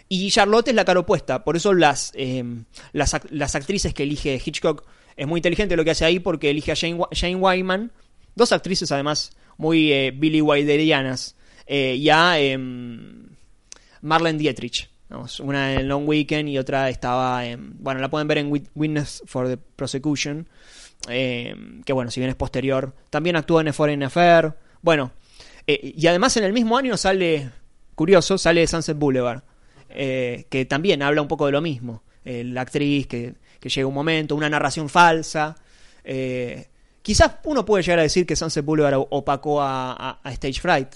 [0.08, 2.44] Y Charlotte es la cara opuesta, por eso las, eh,
[2.92, 4.84] las, las, actrices que elige Hitchcock
[5.16, 7.90] es muy inteligente lo que hace ahí porque elige a Jane, Jane Wyman,
[8.34, 11.36] dos actrices además muy eh, Billy Wilderianas,
[11.66, 12.36] eh, y a
[14.02, 14.90] Marlene Dietrich.
[15.08, 17.82] Vamos, una en Long Weekend y otra estaba en.
[17.82, 20.48] Bueno, la pueden ver en Witness for the Prosecution.
[21.08, 22.94] Eh, que bueno, si bien es posterior.
[23.10, 24.54] También actúa en A Foreign Affair.
[24.82, 25.12] Bueno,
[25.66, 27.50] eh, y además en el mismo año sale.
[27.94, 29.42] Curioso, sale Sunset Boulevard.
[29.90, 32.02] Eh, que también habla un poco de lo mismo.
[32.24, 35.54] la actriz que, que, llega un momento, una narración falsa.
[36.02, 36.66] Eh,
[37.02, 40.94] quizás uno puede llegar a decir que Sunset Boulevard opacó a, a, a Stage Fright.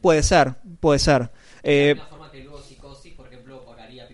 [0.00, 1.30] Puede ser, puede ser.
[1.62, 4.06] Eh, de una forma que luego Psicosis, por ejemplo, opacaría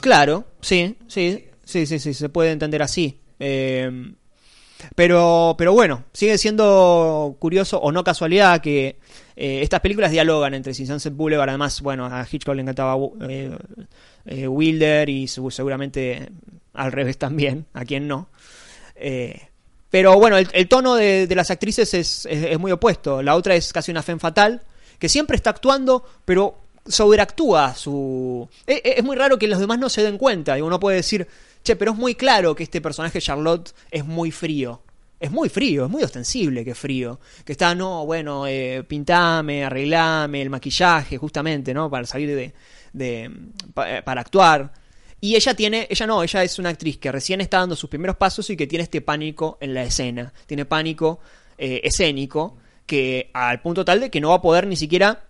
[0.00, 3.20] Claro, sí, sí, sí, sí, sí, se puede entender así.
[3.38, 4.12] Eh,
[4.94, 8.98] pero, pero bueno, sigue siendo curioso o no casualidad que
[9.36, 10.86] eh, estas películas dialogan entre sí.
[10.86, 12.96] Sunset Boulevard, además, bueno, a Hitchcock le encantaba
[13.28, 13.56] eh,
[14.26, 16.30] eh, Wilder y seguramente
[16.74, 18.28] al revés también, a quien no.
[19.90, 23.22] Pero bueno, el, tono de, las actrices es, muy opuesto.
[23.22, 24.62] La otra es casi una femme fatal,
[24.98, 28.48] que siempre está actuando, pero sobreactúa su...
[28.66, 30.58] Es, es muy raro que los demás no se den cuenta.
[30.58, 31.26] Y uno puede decir,
[31.62, 34.82] che, pero es muy claro que este personaje Charlotte es muy frío.
[35.18, 37.20] Es muy frío, es muy ostensible que frío.
[37.44, 41.90] Que está, no, bueno, eh, pintame, arreglame, el maquillaje, justamente, ¿no?
[41.90, 42.54] Para salir de...
[42.92, 43.30] de
[43.86, 44.72] eh, para actuar.
[45.20, 48.16] Y ella tiene, ella no, ella es una actriz que recién está dando sus primeros
[48.16, 50.32] pasos y que tiene este pánico en la escena.
[50.46, 51.20] Tiene pánico
[51.58, 55.24] eh, escénico que al punto tal de que no va a poder ni siquiera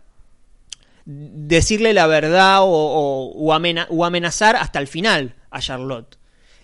[1.12, 6.16] decirle la verdad o, o- o amena- o amenazar hasta el final a Charlotte.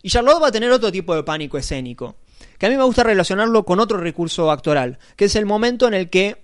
[0.03, 2.17] Y Charlotte va a tener otro tipo de pánico escénico,
[2.59, 5.95] que a mí me gusta relacionarlo con otro recurso actoral, que es el momento en
[5.95, 6.37] el que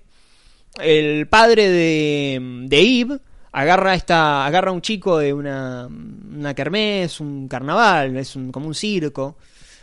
[0.80, 3.18] el padre de, de Eve
[3.52, 8.66] agarra esta agarra a un chico de una, una kermés, un carnaval, es un, como
[8.66, 9.36] un circo,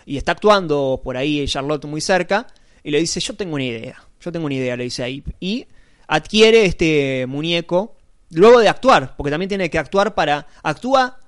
[0.06, 2.48] y está actuando por ahí Charlotte muy cerca,
[2.84, 5.36] y le dice, yo tengo una idea, yo tengo una idea, le dice a Eve,
[5.40, 5.68] y
[6.08, 7.96] adquiere este muñeco,
[8.32, 11.20] luego de actuar, porque también tiene que actuar para, actúa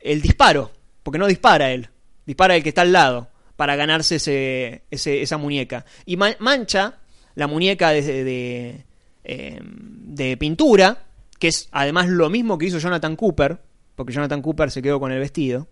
[0.00, 0.70] el disparo,
[1.02, 1.88] porque no dispara él,
[2.26, 5.84] dispara el que está al lado, para ganarse ese, esa muñeca.
[6.06, 6.98] Y ma- mancha
[7.34, 8.84] la muñeca de, de,
[9.24, 11.04] eh, de pintura,
[11.38, 13.58] que es además lo mismo que hizo Jonathan Cooper,
[13.94, 15.68] porque Jonathan Cooper se quedó con el vestido.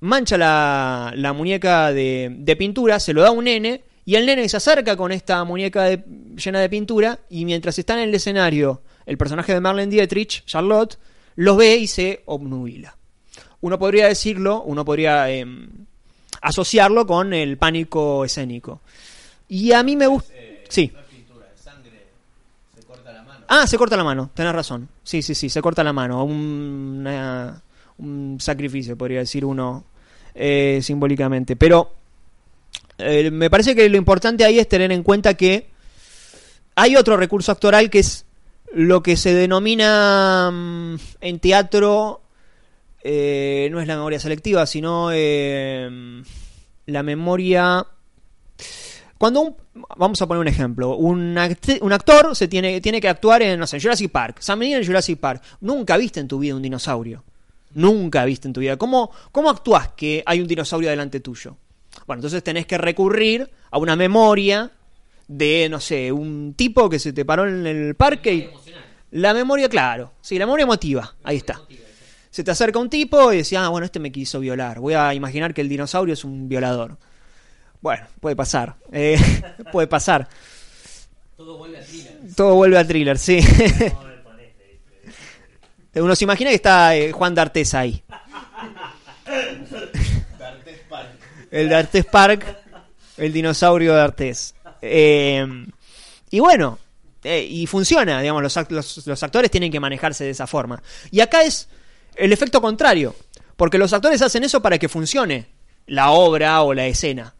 [0.00, 4.48] Mancha la, la muñeca de, pintura, se lo da a un nene, y el nene
[4.48, 5.88] se acerca con esta muñeca
[6.36, 10.98] llena de pintura, y mientras está en el escenario el personaje de Marlene Dietrich, Charlotte,
[11.36, 12.96] los ve y se obnubila.
[13.60, 15.68] Uno podría decirlo, uno podría em,
[16.40, 18.80] asociarlo con el pánico escénico.
[19.48, 20.32] Y a mí me gusta...
[20.34, 20.90] Eh, Sí.
[20.92, 22.06] No es pintura, sangre.
[22.74, 23.44] Se corta la mano.
[23.48, 24.88] Ah, se corta la mano, tenés razón.
[25.04, 26.24] Sí, sí, sí, se corta la mano.
[26.24, 27.62] Un, una-
[27.98, 29.84] un sacrificio, podría decir uno
[30.34, 31.56] eh, simbólicamente.
[31.56, 31.92] Pero
[32.98, 35.68] eh, me parece que lo importante ahí es tener en cuenta que
[36.74, 38.24] hay otro recurso actoral que es
[38.74, 42.22] lo que se denomina mm, en teatro,
[43.02, 46.22] eh, no es la memoria selectiva, sino eh,
[46.86, 47.86] la memoria...
[49.18, 49.56] Cuando un,
[49.96, 53.80] vamos a poner un ejemplo, un, actor se tiene, tiene que actuar en, no sé,
[53.80, 57.22] Jurassic Park, Sam Neill en Jurassic Park, nunca viste en tu vida un dinosaurio,
[57.74, 58.76] nunca viste en tu vida.
[58.76, 61.56] ¿Cómo, cómo actúas que hay un dinosaurio delante tuyo?
[62.06, 64.72] Bueno, entonces tenés que recurrir a una memoria
[65.28, 68.50] de, no sé, un tipo que se te paró en el parque y...
[69.12, 71.60] La memoria, claro, sí, la memoria emotiva, ahí está.
[72.30, 74.80] Se te acerca un tipo y decía, ah, bueno, este me quiso violar.
[74.80, 76.96] Voy a imaginar que el dinosaurio es un violador.
[77.82, 78.74] Bueno, puede pasar.
[78.90, 79.18] eh,
[79.72, 80.26] puede pasar.
[81.36, 82.18] Todo vuelve a thriller.
[82.34, 83.40] Todo vuelve al thriller, sí.
[85.94, 86.00] A.
[86.00, 88.02] Uno se imagina que está eh, Juan D'Artes ahí.
[91.50, 92.46] El de Artés Park,
[93.18, 94.54] el dinosaurio de Artés.
[94.80, 95.46] Eh,
[96.30, 96.78] y bueno,
[97.24, 100.82] eh, y funciona, digamos, los, act- los- los actores tienen que manejarse de esa forma.
[101.10, 101.68] Y acá es
[102.16, 103.14] el efecto contrario,
[103.56, 105.46] porque los actores hacen eso para que funcione
[105.86, 107.34] la obra o la escena.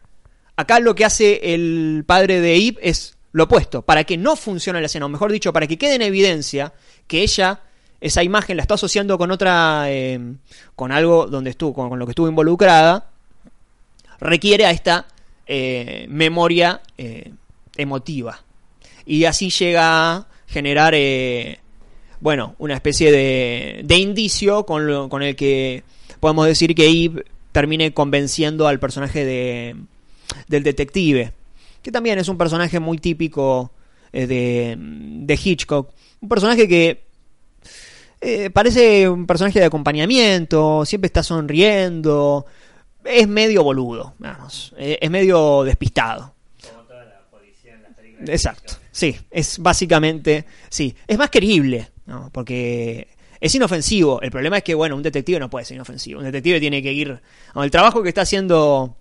[0.55, 4.79] Acá lo que hace el padre de Eve es lo opuesto, para que no funcione
[4.79, 6.73] la escena, o mejor dicho, para que quede en evidencia
[7.07, 7.61] que ella,
[7.99, 10.19] esa imagen la está asociando con otra, eh,
[10.75, 13.09] con algo donde estuvo, con, con lo que estuvo involucrada,
[14.19, 15.07] requiere a esta
[15.47, 17.33] eh, memoria eh,
[17.75, 18.39] emotiva.
[19.05, 21.59] Y así llega a generar, eh,
[22.19, 25.83] bueno, una especie de, de indicio con, lo- con el que
[26.19, 29.75] podemos decir que Eve termine convenciendo al personaje de,
[30.47, 31.33] del detective,
[31.81, 33.71] que también es un personaje muy típico
[34.13, 35.89] eh, de, de Hitchcock.
[36.21, 37.03] Un personaje que
[38.21, 42.45] eh, parece un personaje de acompañamiento, siempre está sonriendo,
[43.03, 46.33] es medio boludo, vamos, eh, es medio despistado.
[46.71, 48.29] Como toda la policía en las películas.
[48.29, 48.75] Exacto.
[48.93, 52.29] Sí, es básicamente, sí, es más querible, ¿no?
[52.31, 53.09] porque
[53.41, 54.21] es inofensivo.
[54.21, 56.19] El problema es que, bueno, un detective no puede ser inofensivo.
[56.19, 57.19] Un detective tiene que ir.
[57.55, 58.95] El trabajo que está haciendo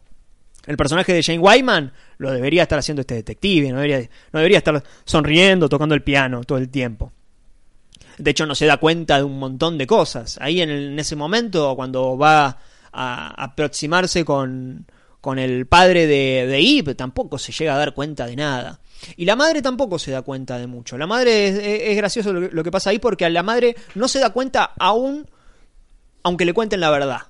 [0.66, 3.68] el personaje de Jane Wyman lo debería estar haciendo este detective.
[3.70, 4.00] No debería,
[4.32, 7.12] no debería estar sonriendo, tocando el piano todo el tiempo.
[8.18, 10.38] De hecho, no se da cuenta de un montón de cosas.
[10.40, 12.58] Ahí en, el- en ese momento, cuando va
[12.92, 14.86] a aproximarse con,
[15.20, 18.80] con el padre de, de tampoco se llega a dar cuenta de nada.
[19.16, 20.96] Y la madre tampoco se da cuenta de mucho.
[20.98, 24.30] La madre es, gracioso lo que, pasa ahí porque a la madre no se da
[24.30, 25.28] cuenta aún
[26.22, 27.22] aunque le cuenten la verdad.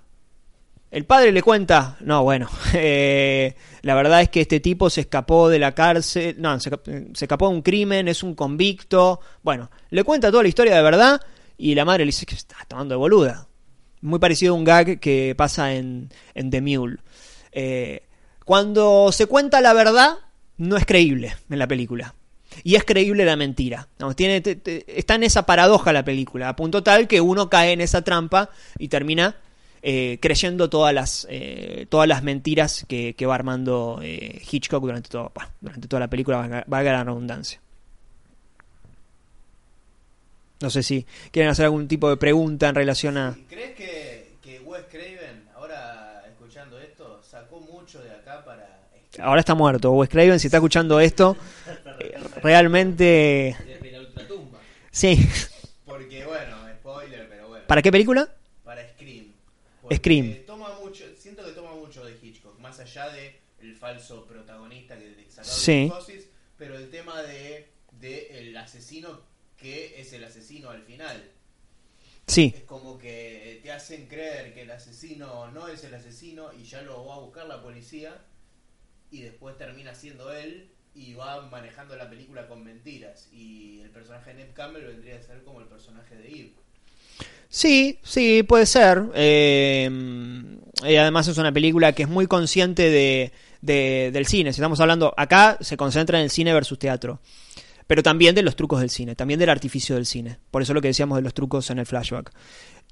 [0.90, 5.48] El padre le cuenta, no, bueno, eh, la verdad es que este tipo se escapó
[5.48, 6.70] de la cárcel, no, se,
[7.14, 9.20] se escapó de un crimen, es un convicto.
[9.42, 11.20] Bueno, le cuenta toda la historia de verdad
[11.56, 13.48] y la madre le dice que está tomando de boluda.
[14.02, 16.98] Muy parecido a un gag que pasa en, en The Mule.
[17.52, 18.02] Eh,
[18.44, 20.18] cuando se cuenta la verdad,
[20.58, 22.14] no es creíble en la película.
[22.64, 23.88] Y es creíble la mentira.
[24.14, 27.72] Tiene, te- te- está en esa paradoja la película, a punto tal que uno cae
[27.72, 29.36] en esa trampa y termina
[29.82, 35.08] eh, creyendo todas las, eh, todas las mentiras que, que va armando eh, Hitchcock durante,
[35.60, 37.58] durante toda la película, valga la redundancia.
[40.60, 43.36] No sé si quieren hacer algún tipo de pregunta en relación a...
[43.48, 48.80] ¿Crees que, que Wes Craven, ahora escuchando esto, sacó mucho de acá para...
[49.18, 49.92] Ahora está muerto.
[49.92, 51.36] Wes Craven, si está escuchando esto,
[52.42, 53.56] realmente...
[53.66, 54.58] Desde la ultratumba.
[54.90, 55.28] Sí.
[55.84, 57.66] Porque, bueno, spoiler, pero bueno.
[57.66, 58.34] ¿Para qué película?
[58.64, 59.32] Para Scream.
[59.92, 60.46] Scream.
[60.46, 65.08] Toma mucho, siento que toma mucho de Hitchcock, más allá de el falso protagonista que
[65.08, 65.84] de sacado Sí.
[65.84, 67.68] Psicosis, pero el tema de,
[68.00, 69.20] de el asesino
[69.56, 71.30] que es el asesino al final.
[72.26, 72.52] Sí.
[72.56, 76.82] Es como que te hacen creer que el asesino no es el asesino y ya
[76.82, 78.16] lo va a buscar la policía
[79.12, 84.34] y después termina siendo él y va manejando la película con mentiras y el personaje
[84.34, 86.52] de Ned Campbell vendría a ser como el personaje de Eve.
[87.48, 89.04] Sí, sí, puede ser.
[89.14, 89.88] Eh,
[90.84, 94.52] y además es una película que es muy consciente de, de- del cine.
[94.52, 97.20] Si estamos hablando, acá se concentra en el cine versus teatro.
[97.86, 100.38] Pero también de los trucos del cine, también del artificio del cine.
[100.50, 102.32] Por eso lo que decíamos de los trucos en el flashback.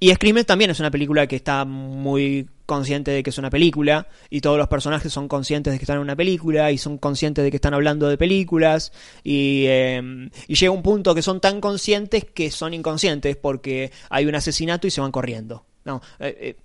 [0.03, 4.07] Y Scream también es una película que está muy consciente de que es una película
[4.31, 7.43] y todos los personajes son conscientes de que están en una película y son conscientes
[7.43, 8.91] de que están hablando de películas
[9.23, 10.01] y, eh,
[10.47, 14.87] y llega un punto que son tan conscientes que son inconscientes porque hay un asesinato
[14.87, 15.65] y se van corriendo.
[15.85, 16.55] No, eh, eh,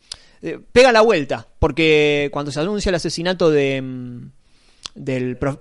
[0.41, 4.31] eh, pega la vuelta porque cuando se anuncia el asesinato de mm,
[4.95, 5.61] del, prof-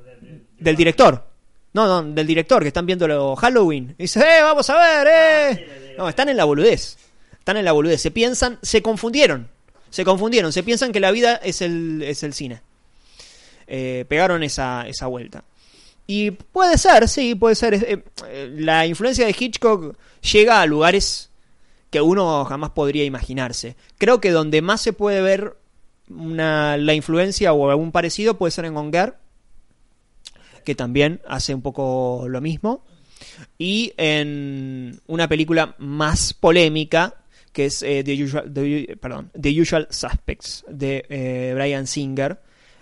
[0.59, 1.27] del director
[1.73, 3.95] no, no, del director, que están viendo lo Halloween.
[3.97, 5.95] Y dice, eh, vamos a ver, eh.
[5.97, 6.97] No, están en la boludez.
[7.45, 8.01] Están en la boludez.
[8.01, 9.47] Se piensan, se confundieron.
[9.91, 10.51] Se confundieron.
[10.51, 12.63] Se piensan que la vida es el, es el cine.
[13.67, 15.43] Eh, pegaron esa, esa vuelta.
[16.07, 17.75] Y puede ser, sí, puede ser.
[17.75, 21.29] Eh, eh, la influencia de Hitchcock llega a lugares
[21.91, 23.75] que uno jamás podría imaginarse.
[23.99, 25.55] Creo que donde más se puede ver
[26.09, 29.17] una, la influencia o algún parecido puede ser en Gonger
[30.63, 32.83] que también hace un poco lo mismo.
[33.59, 37.13] Y en una película más polémica,
[37.55, 42.37] que es eh, The, Usual, The- perdón, The Usual Suspects, de eh, Brian Singer,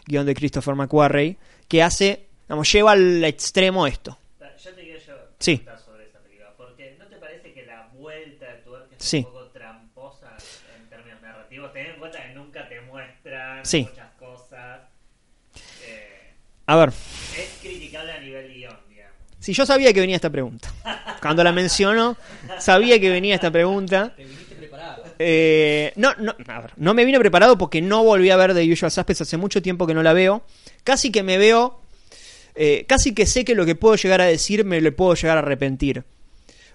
[0.07, 4.17] guion de Christopher McQuarrie, que hace, vamos, lleva al extremo esto.
[4.63, 5.57] Yo te quiero yo Sí.
[5.57, 9.17] preguntar sobre esta película, porque ¿no te parece que la vuelta de tuerca es Sí.
[9.17, 10.35] un poco tramposa
[10.75, 11.71] en términos narrativos?
[11.71, 13.87] Ten en cuenta que nunca te muestran Sí.
[13.89, 14.81] muchas cosas.
[15.87, 16.33] Eh,
[16.65, 19.13] A ver, es criticable a nivel guion, digamos.
[19.39, 20.71] si yo sabía que venía esta pregunta.
[21.21, 22.15] Cuando la menciono,
[22.59, 24.13] sabía que venía esta pregunta.
[25.25, 26.35] Eh, no, no,
[26.75, 29.87] no me vine preparado porque no volví a ver The Usual Suspects hace mucho tiempo
[29.87, 30.43] que no la veo.
[30.83, 31.79] Casi que me veo,
[32.55, 35.37] eh, casi que sé que lo que puedo llegar a decir me lo puedo llegar
[35.37, 36.03] a arrepentir.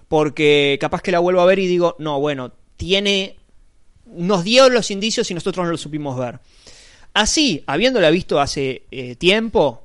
[0.07, 3.35] Porque capaz que la vuelvo a ver y digo, no, bueno, tiene,
[4.07, 6.39] nos dio los indicios y nosotros no lo supimos ver.
[7.13, 9.83] Así, habiéndola visto hace eh, tiempo,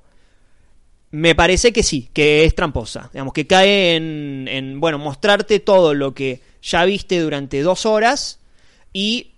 [1.10, 3.10] me parece que sí, que es tramposa.
[3.12, 8.38] Digamos, que cae en, en, bueno, mostrarte todo lo que ya viste durante dos horas
[8.94, 9.32] y,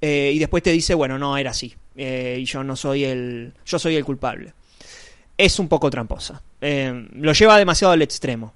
[0.00, 1.74] eh, y después te dice, bueno, no, era así.
[1.96, 4.52] eh, y yo no soy el, yo soy el culpable.
[5.36, 6.40] Es un poco tramposa.
[6.60, 8.54] Eh, lo lleva demasiado al extremo.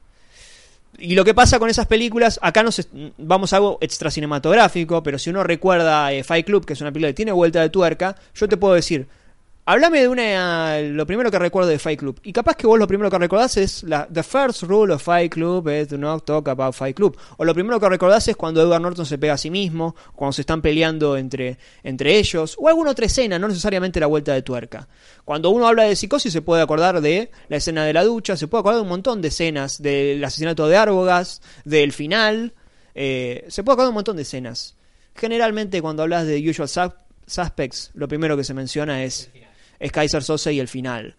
[0.99, 2.87] Y lo que pasa con esas películas, acá nos
[3.17, 7.09] vamos a algo extra cinematográfico, pero si uno recuerda Fight Club, que es una película
[7.09, 9.07] que tiene vuelta de tuerca, yo te puedo decir,
[9.65, 12.21] háblame de una, lo primero que recuerdo de Fight Club.
[12.25, 15.33] Y capaz que vos lo primero que recordás es la The first rule of Fight
[15.33, 17.17] Club is do not talk about Fight Club.
[17.37, 20.33] O lo primero que recordás es cuando Edward Norton se pega a sí mismo, cuando
[20.33, 24.43] se están peleando entre, entre ellos, o alguna otra escena, no necesariamente la vuelta de
[24.43, 24.89] tuerca.
[25.25, 28.49] Cuando uno habla de psicosis se puede acordar de la escena de la ducha, se
[28.49, 32.53] puede acordar de un montón de escenas, del asesinato de Arbogast, del final,
[32.95, 34.77] eh, se puede acordar de un montón de escenas.
[35.15, 36.93] Generalmente cuando hablas de Usual Sus-
[37.27, 39.31] Suspects, lo primero que se menciona es,
[39.83, 41.17] es Kaiser Sose y el final.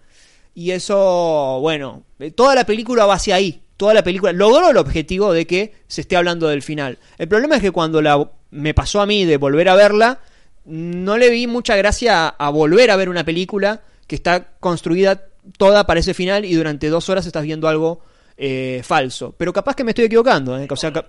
[0.55, 3.61] Y eso, bueno, eh, toda la película va hacia ahí.
[3.78, 6.97] Toda la película logró el objetivo de que se esté hablando del final.
[7.18, 10.20] El problema es que cuando la me pasó a mí de volver a verla,
[10.66, 15.26] no le vi mucha gracia a, a volver a ver una película que está construida
[15.57, 18.01] toda para ese final y durante dos horas estás viendo algo
[18.38, 19.34] eh, falso.
[19.38, 20.57] Pero capaz que me estoy equivocando.
[20.57, 20.68] ¿eh?
[20.70, 21.03] O sea, final.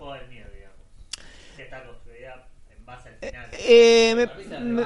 [3.67, 4.27] Eh, me-
[4.61, 4.83] me-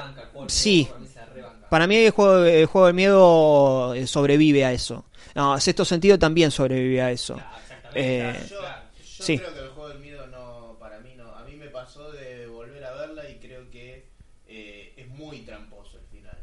[0.49, 0.87] sí.
[1.69, 5.05] Para mí el juego, el juego del miedo eh, sobrevive a eso.
[5.35, 7.35] No, sexto sentido también sobrevive a eso.
[7.35, 7.49] Claro.
[7.95, 8.81] Eh, Yo, Claro.
[8.93, 9.37] yo sí.
[9.37, 11.29] creo que el juego del miedo no, para mí no.
[11.35, 14.05] A mí me pasó de volver a verla y creo que
[14.47, 16.37] eh, es muy tramposo el final.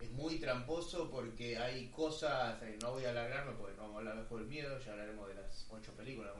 [0.00, 3.98] Es muy tramposo porque hay cosas, eh, no voy a alargarme porque no vamos a
[4.00, 6.32] hablar del juego del miedo, ya hablaremos de las ocho películas.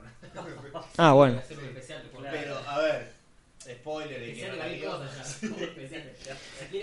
[0.97, 1.33] Ah, bueno.
[1.35, 2.37] Voy a hacer un especial de Claro.
[2.39, 3.11] Pero, a ver,
[3.71, 4.91] spoiler de que Especial no de la cualquier vio.
[4.97, 5.49] cosa ya.
[5.49, 6.13] como especial.
[6.71, 6.77] Si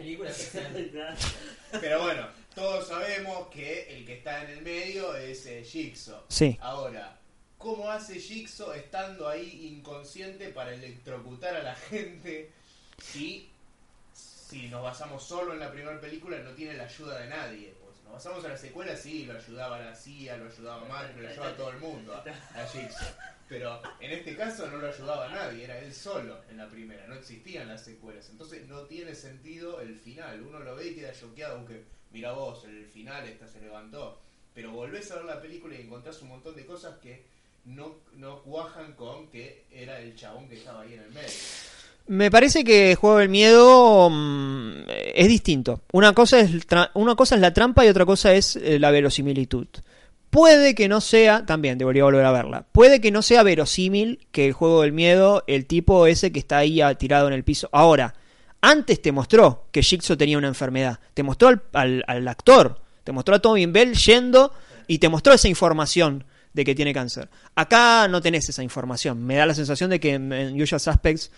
[1.80, 6.22] Pero bueno, todos sabemos que el que está en el medio es eh, Jigsaw.
[6.28, 6.58] Sí.
[6.60, 7.18] Ahora,
[7.58, 12.50] ¿cómo hace Jigsaw estando ahí inconsciente para electrocutar a la gente
[13.02, 13.50] si,
[14.12, 17.79] si nos basamos solo en la primera película no tiene la ayuda de nadie?
[18.12, 21.70] Basamos en la secuela, sí, lo ayudaba la CIA, lo ayudaba Macri, lo ayudaba todo
[21.70, 22.68] el mundo a, a.
[23.48, 27.06] Pero en este caso no lo ayudaba a nadie, era él solo en la primera,
[27.08, 28.28] no existían las secuelas.
[28.30, 30.42] Entonces no tiene sentido el final.
[30.42, 34.20] Uno lo ve y queda choqueado, aunque mira vos, el final esta se levantó.
[34.54, 37.24] Pero volvés a ver la película y encontrás un montón de cosas que
[37.64, 41.28] no, no cuajan con que era el chabón que estaba ahí en el medio.
[42.06, 44.82] Me parece que juego del miedo mm,
[45.14, 45.82] es distinto.
[45.92, 46.50] Una cosa es,
[46.94, 49.66] una cosa es la trampa y otra cosa es eh, la verosimilitud.
[50.30, 54.46] Puede que no sea, también debería volver a verla, puede que no sea verosímil que
[54.46, 57.68] el juego del miedo, el tipo ese que está ahí ah, tirado en el piso.
[57.72, 58.14] Ahora,
[58.60, 61.00] antes te mostró que Jigsaw tenía una enfermedad.
[61.14, 64.52] Te mostró al, al- al actor, te mostró a Tommy Bell yendo
[64.86, 67.28] y te mostró esa información de que tiene cáncer.
[67.56, 69.24] Acá no tenés esa información.
[69.24, 71.30] Me da la sensación de que en, en Usual Suspects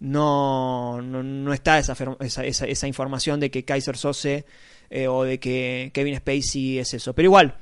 [0.00, 4.44] no, no, no está esa, esa, esa- información de que Kaiser Sose
[4.90, 7.14] eh, o de que Kevin Spacey es eso.
[7.14, 7.54] Pero igual,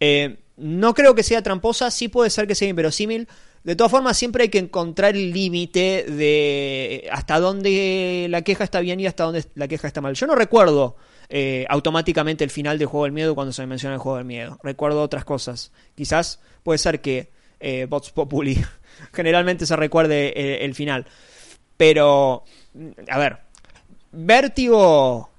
[0.00, 3.28] eh, no creo que sea tramposa, sí puede ser que sea inverosímil.
[3.64, 8.80] De todas formas, siempre hay que encontrar el límite de hasta dónde la queja está
[8.80, 10.14] bien y hasta dónde la queja está mal.
[10.14, 10.96] Yo no recuerdo
[11.30, 14.26] eh, automáticamente el final del juego del miedo cuando se me menciona el juego del
[14.26, 14.58] miedo.
[14.62, 15.72] Recuerdo otras cosas.
[15.94, 17.30] Quizás puede ser que
[17.88, 18.62] Vox Populi
[19.14, 21.06] generalmente se recuerde el final.
[21.76, 22.44] Pero,
[23.08, 23.38] a ver,
[24.12, 25.30] Vértigo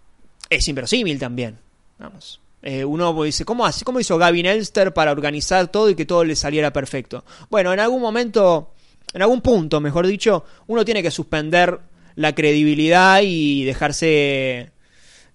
[0.50, 1.58] es inverosímil también.
[1.98, 2.40] Vamos.
[2.62, 6.24] Eh, uno dice, ¿cómo, hace, ¿cómo hizo Gavin Elster para organizar todo y que todo
[6.24, 7.24] le saliera perfecto?
[7.50, 8.74] Bueno, en algún momento,
[9.14, 11.80] en algún punto, mejor dicho, uno tiene que suspender
[12.16, 14.72] la credibilidad y dejarse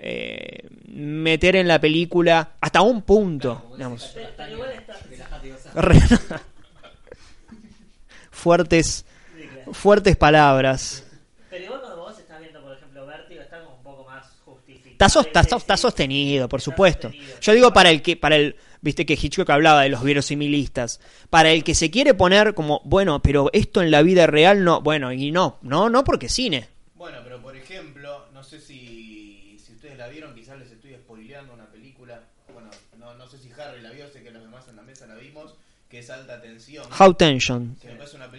[0.01, 3.71] eh, meter en la película hasta un punto.
[3.77, 4.17] Digamos.
[8.31, 9.05] fuertes.
[9.73, 11.05] Fuertes palabras.
[11.49, 14.93] Pero igual cuando vos estás viendo, por ejemplo, Vértigo, está como un poco más justificado.
[14.93, 17.09] Está, sos- está- está sostenido, por Está supuesto.
[17.09, 17.41] sostenido.
[17.41, 21.01] Yo digo para el que, para el, viste que Hitchcock hablaba de los verosimilistas.
[21.29, 24.81] Para el que se quiere poner como, bueno, pero esto en la vida real no,
[24.81, 26.69] bueno, y no, no, no porque es cine.
[26.95, 31.55] Bueno, pero por ejemplo, no sé si, si ustedes la vieron, quizás les estoy spoileando
[31.55, 32.21] una película.
[32.53, 32.69] Bueno,
[32.99, 35.15] no, no sé si Harry la vio, sé que los demás en la mesa la
[35.15, 35.55] vimos,
[35.89, 36.85] que es Alta Tensión.
[36.99, 37.77] How Tension.
[37.81, 38.30] Que me parece una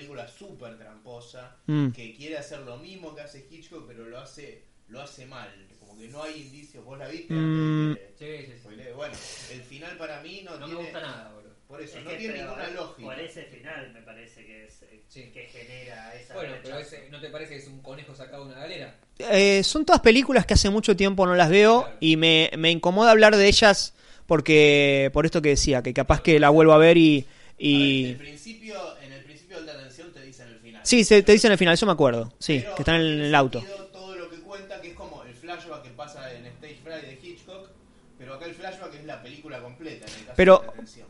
[1.71, 1.91] Mm.
[1.91, 5.49] que quiere hacer lo mismo que hace Hitchcock, pero lo hace lo hace mal.
[5.79, 6.83] Como que no hay indicios.
[6.83, 7.33] ¿Vos la viste?
[7.33, 7.91] Mm.
[7.91, 8.91] Antes de que Sí, sí, sí.
[8.95, 9.13] Bueno,
[9.53, 11.51] el final para mí no, No me gusta nada, boludo.
[11.67, 13.07] Por eso, Es no tiene pero, ninguna lógica.
[13.07, 15.31] Por ese final me parece que es eh, Sí.
[15.33, 16.95] que genera esa Bueno, pero rechazo.
[16.97, 18.99] ese, ¿no te parece que es un conejo sacado de una galera?
[19.19, 21.97] Eh, son todas películas que hace mucho tiempo no las veo Claro.
[22.01, 23.93] y me, me incomoda hablar de ellas
[24.25, 27.25] porque, por esto que decía, que capaz que la vuelvo a ver y...
[27.29, 28.03] A y...
[28.03, 30.70] ver, el principio de Alta Tensión te dicen el final.
[30.83, 32.33] Sí, se, te dicen al final, eso me acuerdo.
[32.39, 33.59] Sí, Pero que están en el auto.
[33.59, 37.03] sentido Todo lo que cuenta, que es como el flashback que pasa en Stage Fright
[37.03, 37.69] de Hitchcock,
[38.17, 40.05] pero acá el flashback es la película completa.
[40.07, 40.63] En el caso Pero-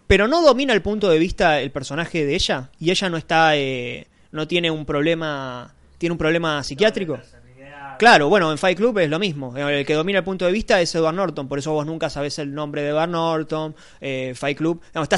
[0.08, 3.56] de no domina el punto de vista el personaje de ella y ella no está,
[3.58, 7.20] eh, no tiene un problema, tiene un problema psiquiátrico.
[7.98, 9.56] Claro, bueno, en Fight Club es lo mismo.
[9.56, 12.40] El que domina el punto de vista es Edward Norton, por eso vos nunca sabés
[12.40, 14.82] el nombre de Edward Norton, eh, Fight Club.
[14.96, 15.18] No, está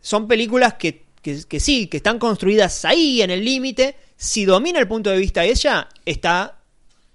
[0.00, 3.96] son películas que, que, que sí, que están construidas ahí en el límite.
[4.16, 6.58] Si domina el punto de vista de ella, está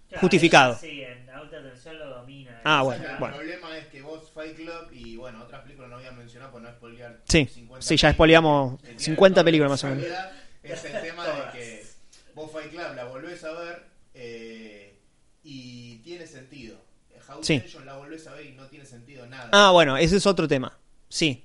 [0.10, 0.72] Claro, justificado.
[0.74, 2.62] ella Sí, en alta tensión lo domina.
[2.64, 3.36] Ah, Esa- bueno, el bueno.
[3.36, 6.62] problema es que vos Fight Club y bueno, otras películas no voy a mencionar por
[6.62, 7.22] no spoilear.
[7.28, 10.06] Sí, 50 sí, ya espoleamos que tienen 50 doble películas más o menos.
[10.64, 11.86] Es el tema de que
[12.34, 13.84] vos Fight Club la volvés a ver
[14.14, 14.98] eh,
[15.44, 16.78] y tiene sentido.
[17.28, 17.64] House Sí.
[17.86, 19.50] La volvés a ver y no tiene sentido nada.
[19.52, 20.78] Ah, bueno, ese es otro tema.
[21.10, 21.44] Sí.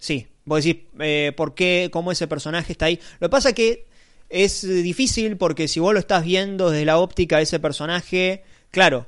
[0.00, 0.26] Sí.
[0.44, 2.98] Vos decís, eh, ¿por qué, cómo ese personaje está ahí?
[3.20, 3.86] Lo que pasa que
[4.28, 8.42] es difícil porque si vos lo estás viendo desde la óptica de ese personaje,
[8.72, 9.06] claro,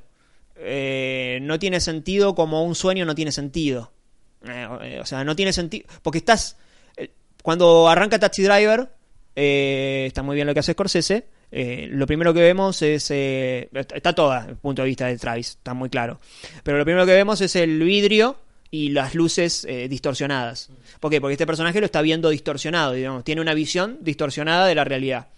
[0.56, 3.90] eh, no tiene sentido como un sueño no tiene sentido.
[4.44, 5.88] Eh, o sea, no tiene sentido.
[6.02, 6.56] Porque estás.
[6.96, 7.10] eh,
[7.42, 8.88] cuando arranca Taxi Driver,
[9.34, 11.26] está muy bien lo que hace Scorsese.
[11.50, 13.10] Lo primero que vemos es.
[13.10, 16.20] eh, está toda, el punto de vista de Travis, está muy claro.
[16.62, 18.36] Pero lo primero que vemos es el vidrio
[18.72, 20.70] y las luces eh, distorsionadas.
[20.98, 21.20] ¿Por qué?
[21.20, 25.28] Porque este personaje lo está viendo distorsionado, digamos, tiene una visión distorsionada de la realidad.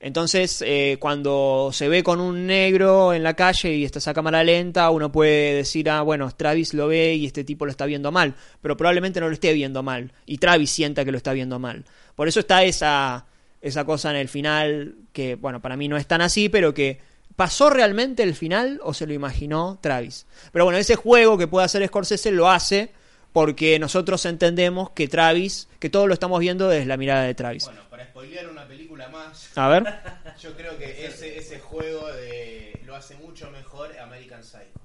[0.00, 4.42] Entonces, eh, cuando se ve con un negro en la calle y está esa cámara
[4.42, 8.10] lenta, uno puede decir, ah, bueno, Travis lo ve y este tipo lo está viendo
[8.10, 11.60] mal, pero probablemente no lo esté viendo mal, y Travis sienta que lo está viendo
[11.60, 11.84] mal.
[12.16, 13.26] Por eso está esa,
[13.60, 17.00] esa cosa en el final, que, bueno, para mí no es tan así, pero que
[17.38, 20.26] pasó realmente el final o se lo imaginó Travis.
[20.50, 22.90] Pero bueno, ese juego que puede hacer Scorsese lo hace
[23.32, 27.66] porque nosotros entendemos que Travis, que todo lo estamos viendo desde la mirada de Travis.
[27.66, 29.84] Bueno, para spoilear una película más, A ver.
[30.40, 34.80] yo creo que ese, ese juego de, lo hace mucho mejor American Psycho.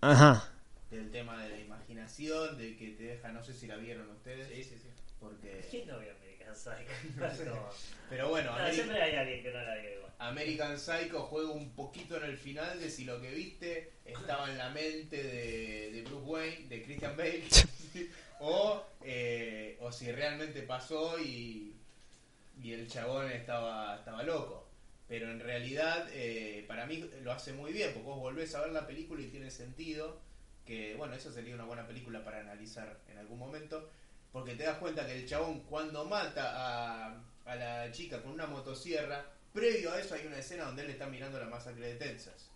[0.00, 0.50] Ajá.
[0.90, 4.48] Del tema de la imaginación, de que te deja, no sé si la vieron ustedes.
[4.48, 4.88] Sí, sí, sí.
[5.20, 6.10] Porque, ¿Quién no vio
[6.48, 7.70] American Psycho?
[8.10, 10.12] Pero bueno, No, Ameri- siempre hay alguien que no la vio igual.
[10.18, 14.58] American Psycho juega un poquito en el final de si lo que viste estaba en
[14.58, 17.42] la mente de, de Bruce Wayne, de Christian Bale,
[18.40, 21.74] o, eh, o si realmente pasó y,
[22.62, 24.68] y el chabón estaba, estaba loco.
[25.08, 28.72] Pero en realidad, eh, para mí lo hace muy bien, porque vos volvés a ver
[28.72, 30.20] la película y tiene sentido
[30.64, 33.90] que, bueno, eso sería una buena película para analizar en algún momento,
[34.34, 38.46] porque te das cuenta que el chabón cuando mata a, a la chica con una
[38.46, 42.50] motosierra, previo a eso hay una escena donde él está mirando la masacre de Texas.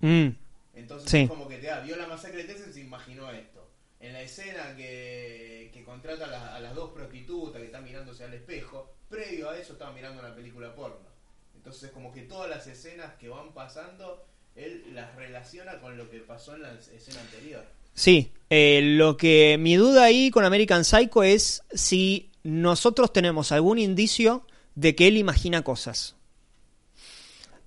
[0.00, 0.28] Mm.
[0.74, 1.18] Entonces Sí.
[1.24, 3.68] es como que te da, vio la masacre de Texas y se imaginó esto.
[4.00, 8.24] En la escena que, que contrata a, las- a las dos prostitutas que están mirándose
[8.24, 11.08] al espejo, previo a eso estaba mirando una película porno.
[11.54, 14.24] Entonces es como que todas las escenas que van pasando,
[14.54, 17.66] él las relaciona con lo que pasó en la escena anterior.
[17.98, 23.80] Sí, eh, lo que mi duda ahí con American Psycho es si nosotros tenemos algún
[23.80, 24.46] indicio
[24.76, 26.14] de que él imagina cosas.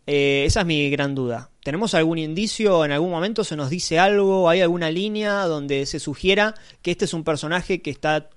[0.08, 1.50] Eh, esa es mi gran duda.
[1.66, 2.86] ¿Tenemos algún indicio?
[2.86, 4.48] ¿En algún momento se nos dice algo?
[4.48, 8.30] ¿Hay alguna línea donde se sugiera que este es un personaje que está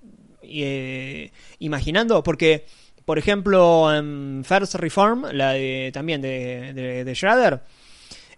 [0.43, 1.31] eh,
[1.61, 2.25] imaginando?
[2.25, 2.67] Porque,
[3.05, 7.63] por ejemplo, en First Reform, la de, también de, de, de Schrader,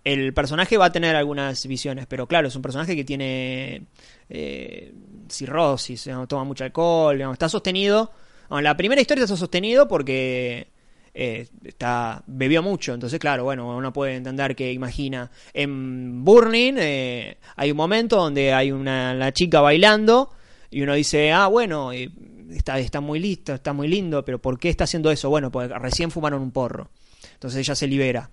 [0.06, 3.86] el personaje va a tener algunas visiones, pero claro, es un personaje que tiene
[4.28, 4.94] eh,
[5.28, 8.12] cirrosis, toma mucho alcohol, está sostenido.
[8.48, 10.68] La primera historia está sostenido porque
[11.12, 15.28] eh, está bebió mucho, entonces claro, bueno, uno puede entender que imagina.
[15.52, 20.30] En Burning eh, hay un momento donde hay una la chica bailando
[20.70, 24.68] y uno dice, ah, bueno, está, está muy listo, está muy lindo, pero ¿por qué
[24.68, 25.30] está haciendo eso?
[25.30, 26.90] Bueno, porque recién fumaron un porro.
[27.32, 28.30] Entonces ella se libera.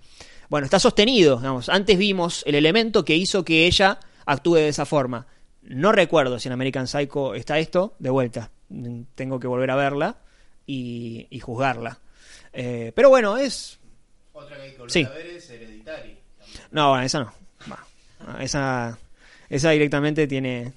[0.48, 1.68] Bueno, está sostenido, digamos.
[1.68, 5.26] Antes vimos el elemento que hizo que ella actúe de esa forma.
[5.62, 8.50] No recuerdo si en American Psycho está esto, de vuelta.
[9.14, 10.16] Tengo que volver a verla
[10.66, 11.98] y, y juzgarla.
[12.52, 13.78] Eh, pero bueno, es...
[14.32, 15.04] Otra que hay que volver Sí.
[15.04, 16.18] a ver es Hereditary.
[16.38, 16.64] también.
[16.70, 17.20] No, bueno, esa.
[17.66, 18.98] No, esa,
[19.48, 20.72] esa directamente tiene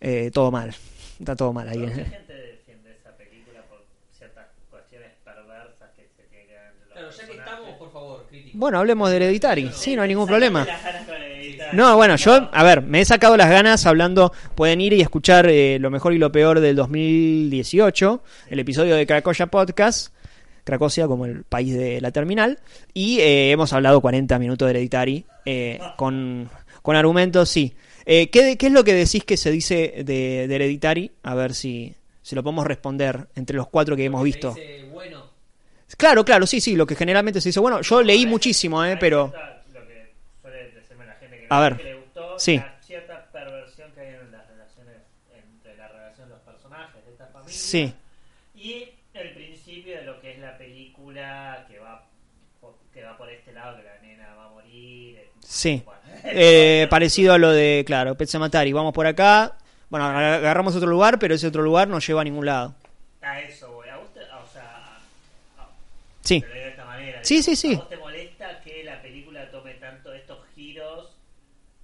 [0.00, 0.74] eh, todo mal.
[1.18, 1.78] Está todo mal ahí.
[1.78, 3.84] Mucha gente defiende esa película por
[4.16, 7.52] ciertas cuestiones perversas que se tienen entre los Claro, ya que personajes.
[7.54, 8.47] estamos, por favor, críticos.
[8.58, 9.70] Bueno, hablemos de Hereditary.
[9.72, 10.66] Sí, no hay ningún problema.
[11.72, 15.46] No, bueno, yo, a ver, me he sacado las ganas hablando, pueden ir y escuchar
[15.48, 20.12] eh, lo mejor y lo peor del 2018, el episodio de Cracoya Podcast,
[20.64, 22.58] Cracosia como el país de la terminal,
[22.92, 26.50] y eh, hemos hablado 40 minutos de Hereditary eh, con,
[26.82, 27.74] con argumentos, sí.
[28.06, 31.12] Eh, ¿qué, ¿Qué es lo que decís que se dice de, de Hereditary?
[31.22, 34.54] A ver si, si lo podemos responder entre los cuatro que hemos visto.
[34.54, 35.27] dice, bueno,
[35.98, 37.60] Claro, claro, sí, sí, lo que generalmente se dice.
[37.60, 39.26] Bueno, yo leí muchísimo, eh, pero...
[39.26, 42.56] está Lo que suele decirme la gente que, A ver, que le gustó, sí.
[42.56, 44.96] la cierta perversión que hay en las relaciones,
[45.34, 47.52] entre la relación de los personajes de esta familia.
[47.52, 47.92] Sí.
[48.54, 52.04] Y el principio de lo que es la película que va
[52.94, 55.16] que va por este lado, que la nena va a morir.
[55.18, 55.82] eh, Sí.
[55.84, 55.98] bueno.
[56.24, 58.72] Eh, parecido a lo de, claro, Pet Sematary.
[58.72, 59.56] Vamos por acá.
[59.90, 62.74] Bueno, agarramos otro lugar, pero ese otro lugar no lleva a ningún lado.
[63.22, 63.88] A eso, güey.
[63.90, 64.98] A vos te, o sea,
[65.58, 65.68] a-
[66.28, 66.34] Sí.
[66.40, 67.24] digo de esta manera.
[67.24, 67.74] Sí, sí, sí.
[67.74, 71.14] ¿A vos te molesta que la película tome tanto estos giros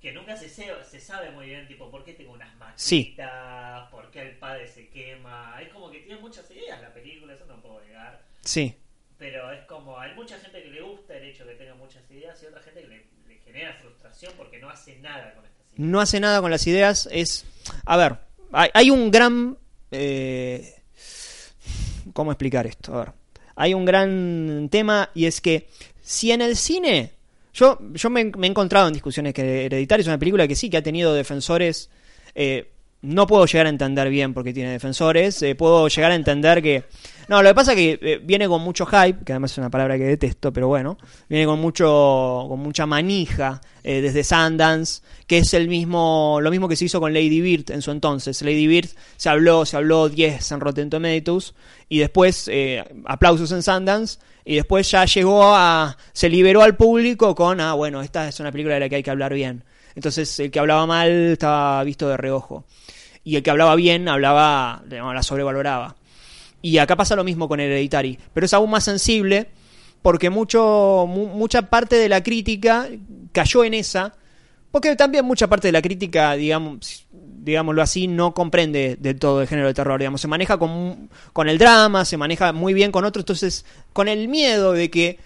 [0.00, 3.14] que nunca se, se, se sabe muy bien, tipo, por qué tengo unas maquitas, Sí.
[3.90, 5.56] por qué el padre se quema?
[5.62, 8.22] Es como que tiene muchas ideas la película, eso no puedo negar.
[8.42, 8.74] Sí.
[9.16, 12.02] Pero es como, hay mucha gente que le gusta el hecho de que tenga muchas
[12.10, 15.66] ideas y otra gente que le, le genera frustración porque no hace nada con estas
[15.68, 15.78] ideas.
[15.78, 17.08] No hace nada con las ideas.
[17.10, 17.46] Es.
[17.86, 18.16] A ver,
[18.52, 19.56] hay, hay un gran.
[19.90, 20.74] eh,
[22.12, 22.94] ¿Cómo explicar esto?
[22.94, 23.12] A ver.
[23.56, 25.68] Hay un gran tema y es que
[26.02, 27.10] si en el cine.
[27.52, 30.78] Yo, yo me, he encontrado en discusiones que Hereditary es una película que sí, que
[30.78, 31.88] ha tenido defensores.
[32.34, 32.68] eh,
[33.04, 35.42] no puedo llegar a entender bien porque tiene defensores.
[35.42, 36.84] eh, puedo llegar a entender que.
[37.28, 39.70] No, lo que pasa es que eh, viene con mucho hype, que además es una
[39.70, 40.98] palabra que detesto, pero bueno.
[41.28, 46.68] Viene con mucho con mucha manija eh, desde Sundance, que es el mismo lo mismo
[46.68, 48.40] que se hizo con Lady Bird en su entonces.
[48.42, 51.54] Lady Bird se habló, se habló 10 en Rotten Tomatoes
[51.88, 57.34] y después eh, aplausos en Sundance y después ya llegó a se liberó al público
[57.34, 59.64] con ah bueno, esta es una película de la que hay que hablar bien.
[59.94, 62.64] Entonces el que hablaba mal estaba visto de reojo.
[63.24, 65.96] Y el que hablaba bien hablaba, la sobrevaloraba.
[66.62, 68.18] Y acá pasa lo mismo con Hereditary.
[68.32, 69.48] Pero es aún más sensible
[70.02, 72.88] porque mucho, mu- mucha parte de la crítica
[73.32, 74.14] cayó en esa.
[74.70, 79.48] Porque también mucha parte de la crítica, digamos, digámoslo así, no comprende del todo el
[79.48, 79.98] género de terror.
[80.00, 83.20] Digamos, se maneja con, con el drama, se maneja muy bien con otro.
[83.20, 85.18] Entonces, con el miedo de que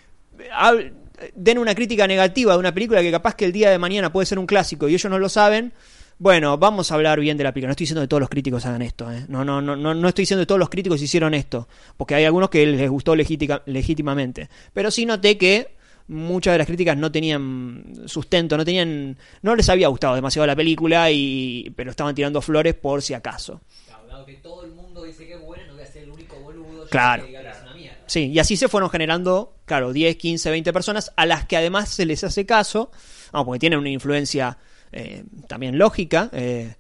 [0.57, 0.92] hab-
[1.34, 4.26] den una crítica negativa de una película que capaz que el día de mañana puede
[4.26, 5.72] ser un clásico y ellos no lo saben,
[6.19, 7.69] bueno, vamos a hablar bien de la película.
[7.69, 9.25] No estoy diciendo que todos los críticos hagan esto, ¿eh?
[9.29, 12.25] No, no, no, no, no estoy diciendo que todos los críticos hicieron esto, porque hay
[12.25, 14.49] algunos que les gustó legítimamente.
[14.73, 15.77] Pero sí noté que
[16.09, 20.57] muchas de las críticas no tenían sustento, no tenían, no les había gustado demasiado la
[20.57, 23.61] película y, pero estaban tirando flores por si acaso.
[23.87, 26.37] Claro, que todo el mundo dice que es buena, no voy a ser el único
[26.41, 27.23] boludo yo Claro.
[27.25, 27.99] que diga que es una mierda.
[28.07, 31.91] Sí, y así se fueron generando, claro, 10, 15, 20 personas a las que además
[31.91, 32.91] se les hace caso,
[33.33, 34.57] vamos, porque tienen una influencia
[34.93, 36.30] eh, también lógica.
[36.32, 36.74] eh,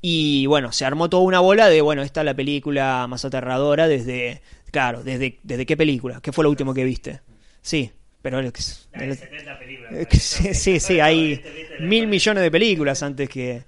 [0.00, 3.88] y bueno, se armó toda una bola de, bueno, esta es la película más aterradora
[3.88, 7.20] desde, claro, desde, desde qué película, ¿qué fue lo último que viste?
[7.62, 7.90] Sí,
[8.20, 9.92] pero es que es- Hay 70 películas.
[9.94, 11.42] es que sí, sí, sí, hay
[11.80, 13.62] mil millones de películas antes que...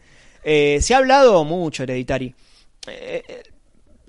[0.44, 2.34] Eh, se ha hablado mucho, Hereditary.
[2.86, 3.22] Eh,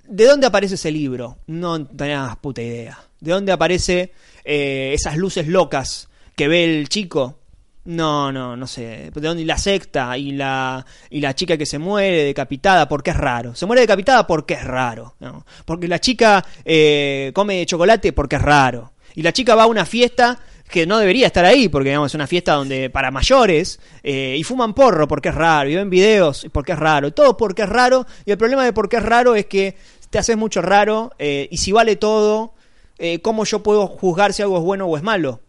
[0.08, 1.38] ¿De dónde aparece ese libro?
[1.48, 2.98] No tenés puta idea.
[3.20, 4.12] ¿De dónde aparece
[4.44, 7.40] eh, esas luces locas que ve el chico?
[7.88, 9.12] No, no, no sé.
[9.14, 9.44] ¿De dónde?
[9.44, 13.56] Y la secta y la, y la chica que se muere decapitada porque es raro.
[13.56, 15.16] Se muere decapitada porque es raro.
[15.64, 18.92] Porque la chica eh, come chocolate porque es raro.
[19.16, 20.38] Y la chica va a una fiesta
[20.70, 24.44] que no debería estar ahí, porque digamos, es una fiesta donde para mayores, eh, y
[24.44, 28.06] fuman porro porque es raro, y ven videos porque es raro, todo porque es raro,
[28.26, 29.78] y el problema de por qué es raro es que
[30.10, 32.54] te haces mucho raro, eh, y si vale todo,
[33.22, 35.40] ¿cómo yo puedo juzgar si algo es bueno o es malo?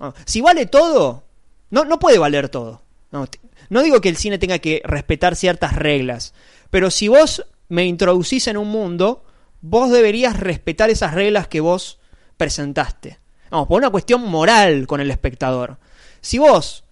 [0.00, 1.27] Ah, si vale todo,
[1.70, 2.82] no, no puede valer todo.
[3.10, 3.26] No,
[3.70, 6.34] no digo que el cine tenga que respetar ciertas reglas,
[6.70, 9.24] pero si vos me introducís en un mundo,
[9.60, 11.98] vos deberías respetar esas reglas que vos
[12.36, 13.18] presentaste.
[13.50, 15.78] Vamos, por una cuestión moral con el espectador.
[16.20, 16.84] Si vos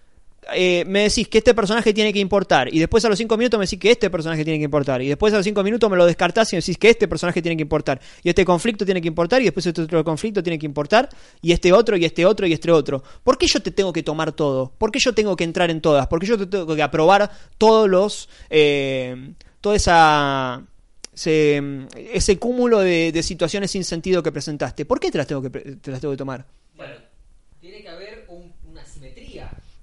[0.53, 3.57] eh, me decís que este personaje tiene que importar y después a los 5 minutos
[3.59, 5.97] me decís que este personaje tiene que importar y después a los 5 minutos me
[5.97, 9.01] lo descartás y me decís que este personaje tiene que importar y este conflicto tiene
[9.01, 11.09] que importar y después este otro conflicto tiene que importar
[11.41, 13.03] y este otro y este otro y este otro.
[13.23, 14.71] ¿Por qué yo te tengo que tomar todo?
[14.77, 16.07] ¿Por qué yo tengo que entrar en todas?
[16.07, 18.29] ¿Por qué yo te tengo que aprobar todos los...
[18.49, 20.63] Eh, toda esa...
[21.15, 24.85] Ese, cúmulo de, situaciones sin sentido que presentaste.
[24.85, 26.45] ¿Por qué te las tengo que, te las tengo que tomar?
[26.75, 26.93] Bueno,
[27.59, 28.06] tiene que haber.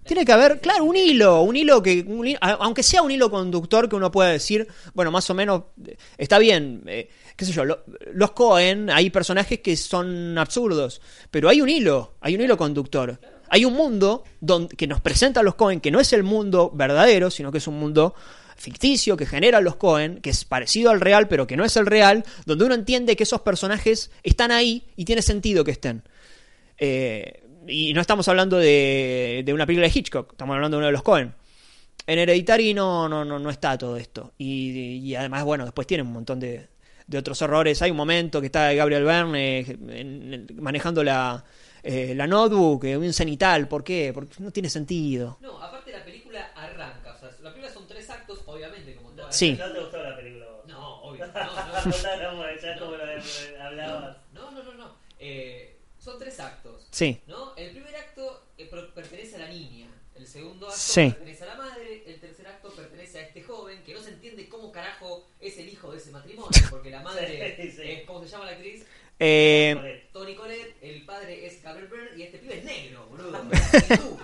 [0.04, 3.88] Tiene que haber, claro, un hilo, un hilo que, un aunque sea un hilo conductor
[3.88, 7.64] que uno pueda decir, bueno, más o menos, eh, está bien, eh, qué sé yo,
[7.64, 11.00] lo- los Cohen, hay personajes que son absurdos,
[11.30, 13.18] pero hay un hilo, hay un hilo conductor.
[13.48, 16.70] Hay un mundo donde, que nos presenta a los Cohen, que no es el mundo
[16.74, 18.14] verdadero, sino que es un mundo
[18.56, 21.86] ficticio que genera los Cohen, que es parecido al real, pero que no es el
[21.86, 26.02] real, donde uno entiende que esos personajes están ahí y tiene sentido que estén.
[26.78, 30.86] Eh, y no estamos hablando de, de una película de Hitchcock, estamos hablando de uno
[30.86, 31.34] de los Cohen.
[32.06, 34.32] En Hereditary no, no, no, no está todo esto.
[34.38, 36.68] Y, y además, bueno, después tiene un montón de,
[37.06, 37.80] de otros errores.
[37.82, 41.42] Hay un momento que está Gabriel Byrne eh, en- en- manejando la,
[41.82, 43.68] eh, la notebook, eh, un cenital.
[43.68, 44.10] ¿Por qué?
[44.12, 45.38] Porque no tiene sentido.
[45.40, 47.14] No, aparte la película arranca.
[47.14, 49.34] O sea, la película son tres actos, obviamente, como todas.
[49.34, 49.56] Sí.
[49.58, 50.44] ¿No te gustó la película?
[50.46, 50.66] vos?
[50.68, 51.24] No, obvio.
[51.34, 52.34] No, no.
[52.34, 54.16] No, lo de- hablabas.
[54.34, 54.94] No, no, no, no.
[55.18, 55.63] Eh,
[56.14, 56.86] son tres actos.
[56.90, 57.54] Sí, ¿no?
[57.56, 59.88] El primer acto eh, per- pertenece a la niña.
[60.14, 61.08] El segundo acto Sí.
[61.10, 62.04] pertenece a la madre.
[62.06, 65.68] El tercer acto pertenece a este joven que no se entiende cómo carajo es el
[65.68, 66.50] hijo de ese matrimonio.
[66.70, 67.82] Porque la madre Sí, sí.
[67.82, 68.84] es, ¿cómo se llama la actriz?
[69.18, 70.08] Eh.
[70.12, 70.76] Tony Colette.
[70.82, 73.42] El padre es Gabriel Byrne y este pibe es negro, boludo.
[73.44, 74.18] Y tú,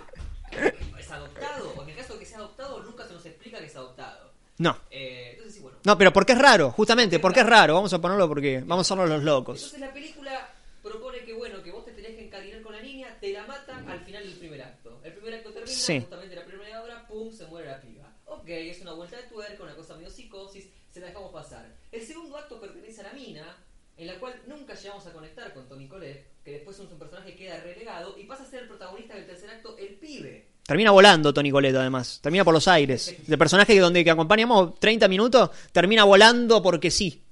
[0.99, 1.73] ¿Es adoptado?
[1.77, 4.31] O en el caso de que sea adoptado, nunca se nos explica que es adoptado.
[4.59, 4.77] no.
[4.91, 5.79] Eh, entonces, sí, bueno.
[5.85, 7.75] No, pero porque es raro, justamente, porque es raro.
[7.75, 9.57] Vamos a ponerlo porque vamos a hacernos los locos.
[9.59, 13.17] Entonces la película propone que bueno, que vos te tenés que encariñar con la niña,
[13.21, 15.01] te la matan al final del primer acto.
[15.05, 16.01] El primer acto termina, Sí.
[16.01, 18.13] justamente la primera hora, pum, se muere la piba.
[18.27, 21.75] Ok, es una vuelta de tuerca, una cosa medio psicosis, se la dejamos pasar.
[21.91, 23.57] El segundo acto pertenece a la mina,
[23.97, 27.33] en la cual nunca llegamos a conectar con Tony Colette, que después es un personaje
[27.33, 30.47] que queda relegado y pasa a ser el protagonista del tercer acto, el pibe.
[30.65, 32.21] Termina volando Tony Colette, además.
[32.23, 33.15] Termina por los aires.
[33.29, 37.25] El personaje que donde que acompañamos 30 minutos, termina volando porque sí.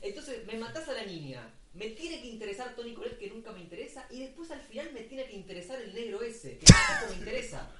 [0.00, 1.48] Entonces, me matás a la niña.
[1.74, 4.04] Me tiene que interesar Tony Colette, que nunca me interesa.
[4.10, 7.70] Y después al final me tiene que interesar el negro ese, que tampoco me interesa.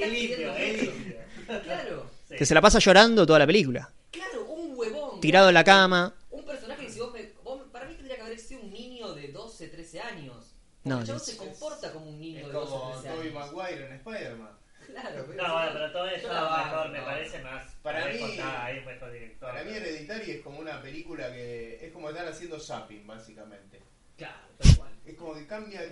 [0.00, 1.16] Me estás Es limpio, es limpio.
[1.64, 2.36] Claro, Sí.
[2.36, 3.90] Que se la pasa llorando toda la película.
[4.12, 5.20] claro, un huevón.
[5.20, 6.14] Tirado en la cama.
[6.30, 7.32] Un personaje que si vos me.
[7.42, 10.54] vos- para mí tendría que haber sido un niño de 12, 13 años.
[10.84, 13.52] No, No, el se comporta como un niño Es de 12, como 13 Tobey años.
[13.52, 14.50] Maguire en Spider-Man.
[14.86, 17.04] Claro, pero No, bueno, pero todo eso mejor, me no.
[17.04, 17.74] parece más.
[17.82, 19.48] Para mí- contada, ahí es mejor director.
[19.50, 23.82] Para mí Hereditary es como una película que es como estar haciendo zapping, básicamente.
[24.16, 24.89] Claro, tal cual.
[25.10, 25.82] Es como que cambia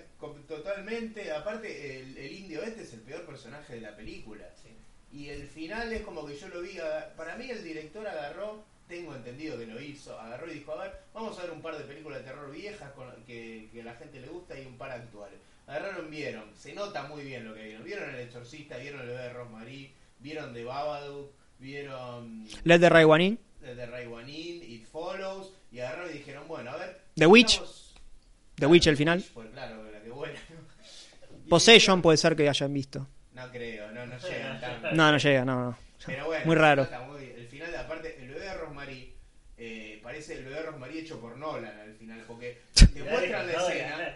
[0.47, 1.33] totalmente.
[1.33, 4.45] Aparte, el, el indio este es el peor personaje de la película.
[4.63, 4.69] Sí.
[5.11, 6.79] Y el final es como que yo lo vi.
[7.17, 10.93] Para mí, el director agarró, tengo entendido que lo hizo, agarró y dijo: A ver,
[11.13, 13.95] vamos a ver un par de películas de terror viejas con, que, que a la
[13.95, 15.41] gente le gusta y un par actuales.
[15.67, 17.85] Agarraron, vieron, se nota muy bien lo que vieron.
[17.85, 23.07] Vieron El Exorcista, vieron El bebé de Rosemary, vieron The Babadook, vieron Let the Right
[23.07, 23.39] One In.
[23.61, 24.07] The Ray
[24.63, 27.01] It Follows, y agarraron y dijeron: Bueno, a ver.
[27.17, 27.61] The Witch.
[28.59, 29.25] The Witch, el final.
[29.35, 30.39] Pues claro, la que buena.
[31.45, 33.07] Y Possession puede ser que hayan visto.
[33.33, 34.91] No creo, no, no llegan tanto.
[34.93, 35.79] No, no llega, no, no.
[36.07, 36.83] Pero bueno, Muy raro.
[36.83, 39.15] está muy- el final, aparte, el bebé de Rosemary
[39.61, 43.53] eh, parece el bebé de Rosemary hecho por Nolan al final, porque te muestran la
[43.53, 44.15] escena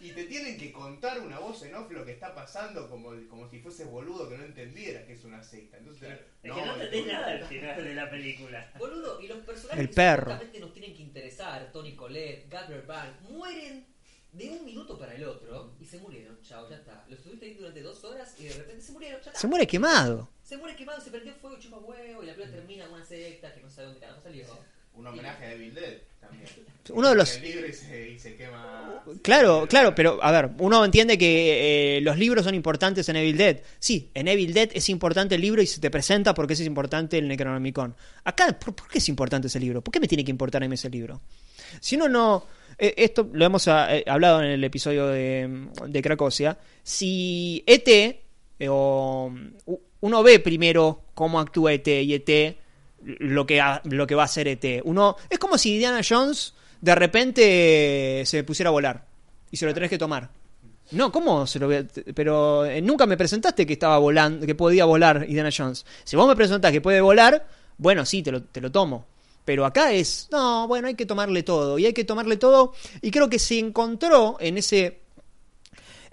[0.00, 3.48] y te tienen que contar una voz en off lo que está pasando como, como
[3.50, 5.78] si fueses boludo que no entendiera que es una secta.
[5.78, 6.10] Entonces,
[6.42, 8.70] Es que no entendés nada al final de la película.
[8.78, 10.38] Boludo, y los personajes El perro.
[10.60, 13.86] nos tienen que interesar, Tony Colette, Gabriel Byrne, mueren
[14.32, 16.40] de un minuto para el otro y se murieron.
[16.42, 17.04] Chao, ya está.
[17.08, 19.20] Los estuviste ahí durante dos horas y de repente se murieron.
[19.22, 19.40] Ya está.
[19.40, 20.28] Se muere quemado.
[20.42, 23.54] Se muere quemado, se prendió fuego, chupa huevo y la película termina con una secta
[23.54, 24.46] que no sabe dónde carajo salió.
[24.96, 26.44] Un homenaje a Evil Dead también.
[26.92, 29.02] Uno de los El libro y se, y se quema.
[29.22, 33.36] Claro, claro, pero a ver, uno entiende que eh, los libros son importantes en Evil
[33.38, 33.60] Dead.
[33.78, 37.16] Sí, en Evil Dead es importante el libro y se te presenta porque es importante
[37.16, 37.94] el Necronomicon.
[38.24, 39.80] Acá, ¿por, por qué es importante ese libro?
[39.82, 41.22] ¿Por qué me tiene que importar a mí ese libro?
[41.80, 42.46] Si uno no...
[42.78, 46.58] eh, esto lo hemos ah, eh, hablado en el episodio de, de Cracosia.
[46.82, 48.20] Si ET,
[48.68, 49.32] o,
[49.66, 52.56] u- uno ve primero cómo actúa ET y ET
[53.04, 54.82] lo que, lo que va a hacer ET.
[54.84, 59.04] Uno, es como si Indiana Jones de repente se pusiera a volar
[59.50, 60.30] y se lo tenés que tomar.
[60.90, 64.54] No, ¿cómo se lo voy a- Pero eh, nunca me presentaste que estaba volando, que
[64.54, 65.86] podía volar Indiana Jones.
[66.04, 67.46] Si vos me presentás que puede volar,
[67.78, 69.06] bueno, sí, te lo, te lo tomo.
[69.46, 71.78] Pero acá es, no, bueno, hay que tomarle todo.
[71.78, 72.72] Y hay que tomarle todo.
[73.02, 75.00] Y creo que se encontró en ese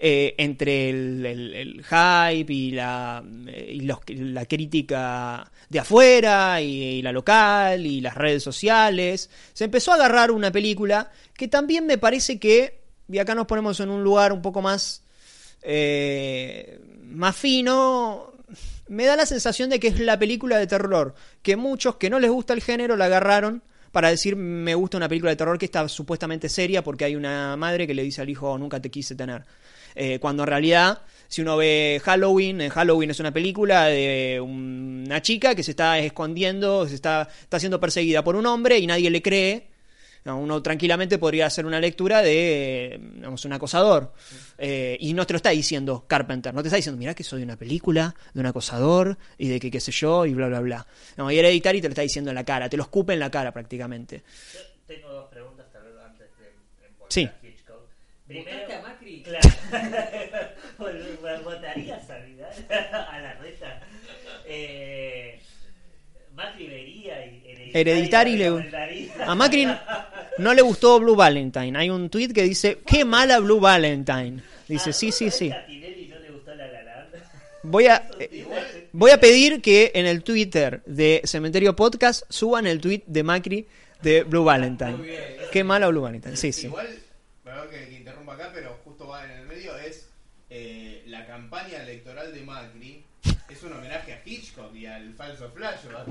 [0.04, 3.78] eh, entre el, hype y, la, eh,
[4.08, 9.94] la crítica de afuera y, y la local y las redes sociales, se empezó a
[9.94, 14.32] agarrar una película que también me parece que, y acá nos ponemos en un lugar
[14.32, 15.04] un poco más,
[15.62, 18.32] eh, más fino,
[18.88, 22.18] me da la sensación de que es la película de terror, que muchos que no
[22.18, 25.66] les gusta el género la agarraron para decir me gusta una película de terror que
[25.66, 29.14] está supuestamente seria porque hay una madre que le dice al hijo nunca te quise
[29.14, 29.44] tener.
[29.94, 35.20] Eh, cuando en realidad, si uno ve Halloween, en Halloween es una película de una
[35.22, 39.10] chica que se está escondiendo, se está, está siendo perseguida por un hombre y nadie
[39.10, 39.72] le cree.
[40.24, 44.12] No, uno tranquilamente podría hacer una lectura de, eh, digamos, un acosador.
[44.56, 47.42] Eh, y no te lo está diciendo Carpenter, no te está diciendo, mira que soy
[47.42, 50.86] una película de un acosador y de que qué sé yo y bla, bla, bla.
[51.16, 53.30] No, y Hereditary te lo está diciendo en la cara, te lo escupe en la
[53.32, 54.22] cara prácticamente.
[54.54, 56.52] Yo tengo dos preguntas tal vez antes de de
[57.08, 57.28] Sí.
[58.38, 59.22] ¿Votaste a Macri?
[59.22, 59.48] Claro.
[61.44, 62.52] ¿Votarías a Vidal?
[63.08, 63.80] a la reta.
[64.46, 65.38] Eh,
[66.34, 69.12] Macri vería y Hereditary le- recomendaría.
[69.26, 69.68] A Macri
[70.38, 71.78] no le gustó Blue Valentine.
[71.78, 74.42] Hay un tweet que dice, qué mala Blue Valentine.
[74.68, 75.48] Dice, Ah, sí, sí, ¿sabés sí.
[75.48, 77.08] que a Tinelli no le gustó La La Land?
[77.64, 78.46] Voy a, eh,
[78.92, 83.66] voy a pedir que en el Twitter de Cementerio Podcast suban el tweet de Macri
[84.02, 84.96] de Blue Muy Valentine.
[84.96, 85.20] bien.
[85.52, 86.36] Qué mala Blue Valentine.
[86.36, 86.66] Sí, sí.
[86.66, 86.88] Igual,
[87.70, 87.86] que,
[88.32, 90.10] acá, pero justo va en el medio, es
[90.50, 93.04] eh, la campaña electoral de Macri.
[93.48, 96.08] Es un homenaje a Hitchcock y al falso flashback.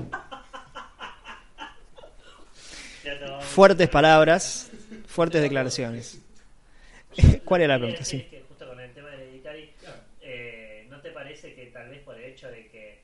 [3.40, 4.70] Fuertes palabras,
[5.06, 6.20] fuertes declaraciones.
[7.44, 8.04] ¿Cuál era la pregunta?
[8.04, 8.22] Sí.
[8.30, 9.72] que justo con el tema de Hereditary,
[10.20, 13.02] eh, ¿no te parece que tal vez por el hecho de que,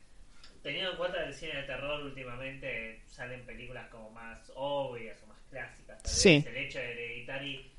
[0.63, 5.27] teniendo en cuenta que el cine de terror últimamente salen películas como más obvias o
[5.27, 6.37] más clásicas, tal Sí.
[6.37, 7.73] vez el hecho de Hereditary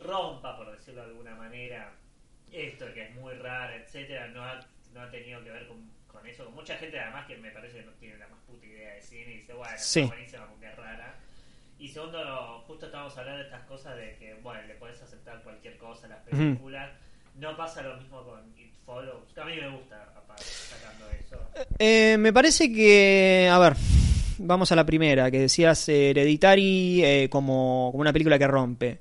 [0.00, 1.92] rompa, por decirlo de alguna manera,
[2.68, 4.60] esto que es muy raro, etcétera, no ha,
[4.94, 7.78] no ha tenido que ver con, con eso, con mucha gente además que me parece
[7.78, 10.00] que no tiene la más puta idea de cine y dice, bueno, Sí.
[10.00, 11.14] está buenísima porque es rara.
[11.78, 15.78] Y segundo, justo estábamos hablando de estas cosas de que, bueno, le puedes aceptar cualquier
[15.78, 16.90] cosa a las películas.
[17.36, 19.36] No pasa lo mismo con It Follows.
[19.38, 21.40] A mí me gusta apa- sacando eso.
[21.78, 23.74] Eh, me parece que, a ver,
[24.38, 29.00] vamos a la primera, que decías eh, Hereditary eh, como, como una película que rompe.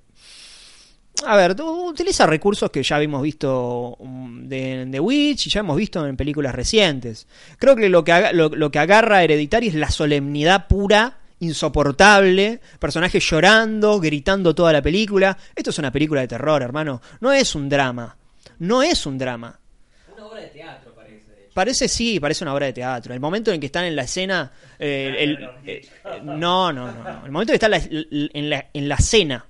[1.25, 5.75] A ver, utiliza recursos que ya habíamos visto um, de, de Witch y ya hemos
[5.77, 7.27] visto en películas recientes.
[7.57, 12.59] Creo que lo que, aga- lo, lo que agarra Hereditary es la solemnidad pura, insoportable,
[12.79, 15.37] personajes llorando, gritando toda la película.
[15.55, 17.01] Esto es una película de terror, hermano.
[17.19, 18.15] No es un drama.
[18.59, 19.59] No es un drama.
[20.15, 21.25] Una obra de teatro parece.
[21.53, 23.13] Parece sí, parece una obra de teatro.
[23.13, 25.87] El momento en que están en la escena, eh, el- eh,
[26.23, 27.25] no, no, no, no.
[27.25, 29.45] El momento en que está en la, en la, en la cena,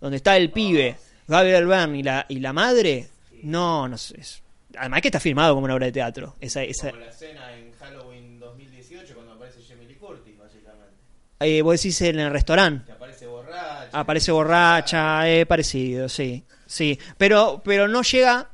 [0.00, 0.96] donde está el pibe,
[1.28, 3.08] Gabriel Byrne y la, y la madre,
[3.42, 4.20] no, no sé.
[4.20, 4.42] es-
[4.76, 6.34] Además que está filmado como una obra de teatro.
[6.40, 10.94] Esa, esa, Como la escena en Halloween 2018 cuando aparece Jamie Lee Curtis, básicamente.
[11.40, 12.86] eh, vos decís en el restaurante.
[12.86, 13.88] Que aparece borracha.
[14.00, 16.42] Aparece borracha, eh, parecido, sí.
[16.66, 18.48] Sí, pero, pero no llega.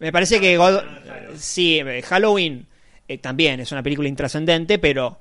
[0.00, 0.56] Me parece que.
[0.58, 0.82] God-
[1.36, 2.66] sí, Halloween
[3.08, 5.18] eh, también es una película intrascendente, pero.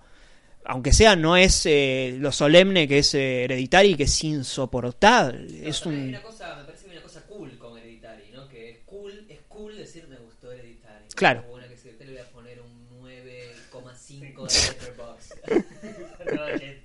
[0.66, 5.40] Aunque sea, no es eh, lo solemne que es eh, Hereditary, que es insoportable.
[5.62, 5.94] No, es un.
[5.96, 6.22] hay una
[7.02, 8.48] cosa cool con Hereditary, ¿no?
[8.50, 11.06] Que es cool, es cool decir me gustó Hereditary.
[11.06, 11.07] ¿no?
[11.18, 11.42] Claro.
[11.42, 15.34] Como una que si te le voy a poner un 9,5 de Letterboxd.
[16.36, 16.84] No, gente.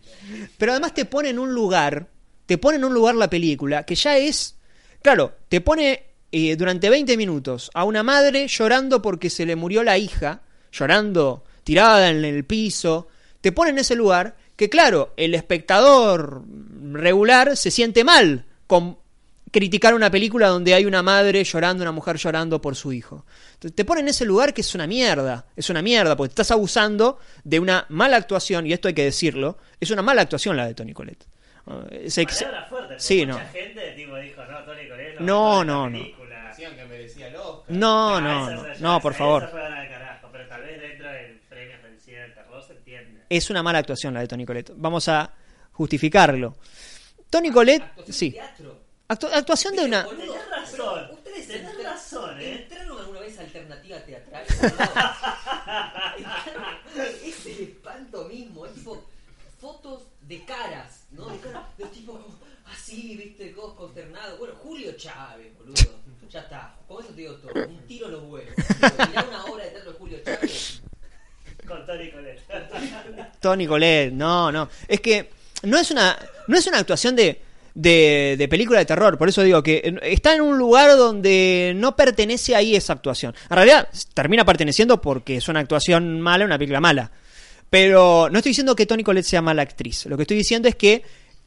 [0.56, 2.06] Pero además te pone en un lugar.
[2.46, 4.56] Te pone en un lugar la película que ya es.
[5.02, 9.82] Claro, te pone eh, durante 20 minutos a una madre llorando porque se le murió
[9.82, 13.08] la hija, llorando, tirada en el piso.
[13.40, 16.44] Te pone en ese lugar que, claro, el espectador
[16.92, 18.96] regular se siente mal con
[19.52, 23.24] criticar una película donde hay una madre llorando, una mujer llorando por su hijo.
[23.54, 26.50] Entonces, te pone en ese lugar que es una mierda, es una mierda, porque estás
[26.50, 30.66] abusando de una mala actuación, y esto hay que decirlo, es una mala actuación la
[30.66, 31.24] de Tony Colette.
[31.92, 32.08] Eh,
[32.70, 33.48] porque Sí, mucha no.
[33.52, 35.98] gente tipo, dijo, no, Tony Colette No, no, no, la no.
[36.02, 36.48] película.
[36.48, 37.76] Decían que merecía el Oscar.
[37.76, 39.42] No, no, no, esa- no, por favor.
[39.44, 42.62] esa fue la de carajo, pero tal vez dentro del premio del cine del terror
[42.66, 43.20] se entiende.
[43.28, 44.72] Es una mala actuación la de Tony Colette.
[44.76, 45.30] Vamos a
[45.72, 46.56] justificarlo.
[47.30, 48.32] Tony Colette, sí.
[48.32, 48.81] teatro.
[49.12, 50.04] Actu- actuación de una...
[50.04, 52.52] Boludo, Tenés pero razón, Ustedes tenés entraron- razón, ¿eh?
[52.62, 54.44] ¿Entraron alguna vez a alternativa teatral?
[57.24, 59.02] es el espanto mismo, es tipo
[59.60, 61.26] fotos de caras, ¿no?
[61.28, 62.34] De caras de tipo como
[62.72, 64.38] así, viste, todos consternados.
[64.38, 65.74] Bueno, Julio Chávez, boludo.
[66.30, 67.52] Ya está, con eso te digo todo.
[67.68, 68.54] Un tiro en los huevos.
[69.08, 70.80] Mirá una obra de teatro de Julio Chávez.
[71.68, 72.42] Con Tony Colette.
[73.40, 74.68] Tony Colette, no, no.
[74.88, 75.30] Es que
[75.64, 77.40] no es una, no es una actuación de,
[77.74, 79.18] de, de película de terror.
[79.18, 83.34] Por eso digo que está en un lugar donde no pertenece ahí esa actuación.
[83.50, 87.10] En realidad termina perteneciendo porque es una actuación mala, una película mala.
[87.70, 90.06] Pero no estoy diciendo que Tony Colette sea mala actriz.
[90.06, 91.02] Lo que estoy diciendo es que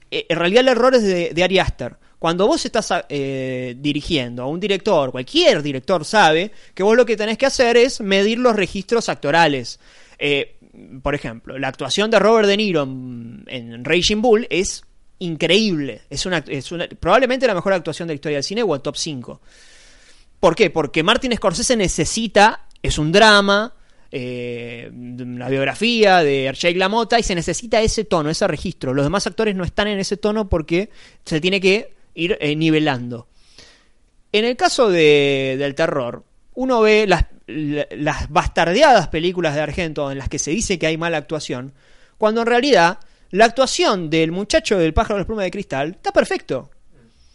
[0.10, 1.98] eh, en realidad el error es de, de Ari Aster.
[2.18, 7.16] Cuando vos estás eh, dirigiendo a un director, cualquier director sabe que vos lo que
[7.16, 9.80] tenés que hacer es medir los registros actorales.
[10.18, 10.56] Eh,
[11.04, 14.84] por ejemplo, la actuación de Robert De Niro en Raging Bull es
[15.20, 16.02] increíble.
[16.10, 18.82] Es una, es una- probablemente la mejor actuación de la historia del cine o el
[18.82, 19.42] top 5.
[20.40, 20.70] ¿Por qué?
[20.70, 23.74] Porque Martin Scorsese necesita, es un drama,
[24.12, 28.94] eh, la biografía de Jake LaMotta y se necesita ese tono, ese registro.
[28.94, 30.90] Los demás actores no están en ese tono porque
[31.26, 33.28] se tiene que ir eh, nivelando.
[34.32, 40.12] En el caso de- del terror, uno ve las, la- las bastardeadas películas de Argento
[40.12, 41.74] en las que se dice que hay mala actuación,
[42.18, 43.00] cuando en realidad
[43.36, 46.72] la actuación del muchacho del pájaro de las plumas de cristal está perfecto.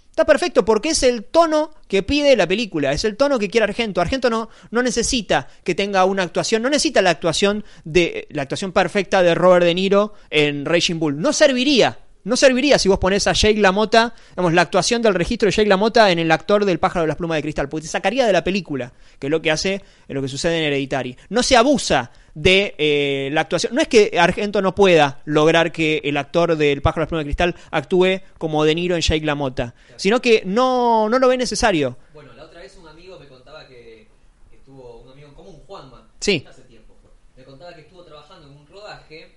[0.08, 3.64] Está perfecto porque es el tono que pide la película, es el tono que quiere
[3.64, 4.00] Argento.
[4.00, 8.72] Argento no, no necesita que tenga una actuación, no necesita la actuación de la actuación
[8.72, 11.20] perfecta de Robert De Niro en Raging Bull.
[11.20, 11.98] No serviría.
[12.24, 15.68] No serviría si vos pones a Jake LaMotta, digamos, la actuación del registro de Jake
[15.68, 18.32] LaMotta en el actor del pájaro de las plumas de cristal, porque te sacaría de
[18.32, 21.16] la película, que es lo que hace, lo que sucede en Hereditary.
[21.30, 23.74] No se abusa de eh, la actuación.
[23.74, 27.24] No es que Argento no pueda lograr que el actor del pájaro de las plumas
[27.24, 31.36] de cristal actúe como De Niro en Jake LaMotta, sino que no, no lo ve
[31.38, 31.96] necesario.
[32.12, 34.06] Bueno, la otra vez un amigo me contaba que
[34.52, 36.44] estuvo, un amigo en común, Juanma, Sí.
[36.48, 39.36] hace tiempo, fue, me contaba que estuvo trabajando en un rodaje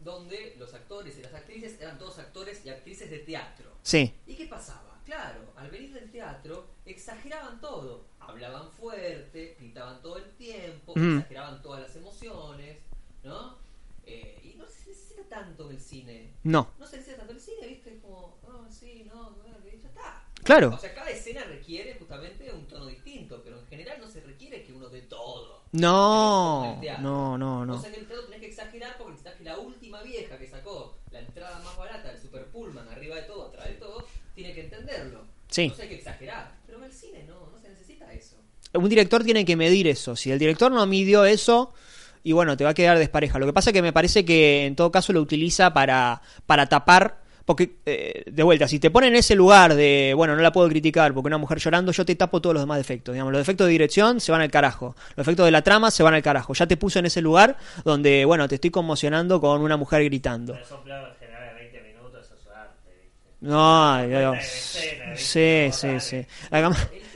[0.00, 3.70] donde los actores y las actrices eran todos actores y actrices de teatro.
[3.92, 4.98] Sí, ¿Y qué pasaba?
[5.04, 8.06] Claro, al venir del teatro exageraban todo.
[8.20, 11.18] Hablaban fuerte, gritaban todo el tiempo, Mm.
[11.18, 12.78] exageraban todas las emociones,
[13.22, 13.58] ¿no?
[14.06, 16.32] Eh, y no se necesita tanto el cine.
[16.44, 16.70] no.
[16.78, 17.92] No se necesita tanto el cine, ¿viste?
[17.96, 20.24] Es como, ah, sí, no, no, ya está.
[20.42, 20.70] Claro.
[20.74, 24.64] O sea, cada escena requiere justamente un tono distinto, pero en general no se requiere
[24.64, 25.62] que uno dé todo.
[25.72, 27.02] No, teatro.
[27.02, 27.80] no, no, O no.
[27.80, 30.96] sea, en el teatro tenés que exagerar porque necesitas que la última vieja que sacó
[31.12, 34.04] la entrada más barata del Super Pullman, arriba de todo, atrás de todo,
[34.52, 35.24] tiene que entenderlo.
[35.48, 35.62] Sí.
[35.62, 36.52] Entonces hay que exagerar.
[36.66, 38.36] Pero en el cine no, no se necesita eso?
[38.74, 40.16] un director tiene que medir eso.
[40.16, 41.74] Si el director no midió eso,
[42.24, 43.38] y bueno, te va a quedar despareja.
[43.38, 46.66] Lo que pasa es que me parece que en todo caso lo utiliza para, para
[46.68, 47.20] tapar.
[47.44, 50.68] Porque, eh, de vuelta, si te ponen en ese lugar de, bueno, no la puedo
[50.68, 53.12] criticar porque una mujer llorando, yo te tapo todos los demás defectos.
[53.12, 54.94] Digamos, los defectos de dirección se van al carajo.
[55.16, 56.54] Los defectos de la trama se van al carajo.
[56.54, 60.52] Ya te puse en ese lugar donde, bueno, te estoy conmocionando con una mujer gritando.
[60.52, 63.31] Pero son planos generales de 20 minutos, eso es arte, ¿viste?
[63.42, 66.26] No, escena, Sí, sí, sí.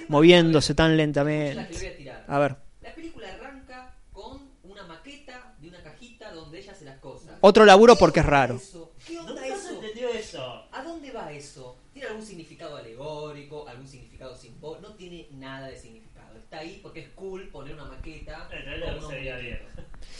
[0.08, 2.24] Moviéndose tan lentamente.
[2.26, 2.56] a ver.
[2.82, 7.36] La película arranca con una maqueta de una cajita donde ella hace las cosas.
[7.40, 8.56] Otro laburo ¿Qué porque es raro.
[8.56, 8.92] eso?
[9.06, 9.70] ¿Qué onda Nunca se eso?
[9.74, 10.64] entendió eso.
[10.72, 11.76] ¿A dónde va eso?
[11.92, 13.66] ¿Tiene algún significado alegórico?
[13.68, 14.88] ¿Algún significado simbólico?
[14.88, 16.36] No tiene nada de significado.
[16.36, 18.48] Está ahí porque es cool poner una maqueta.
[18.50, 19.58] El con trailer unos se veía bien.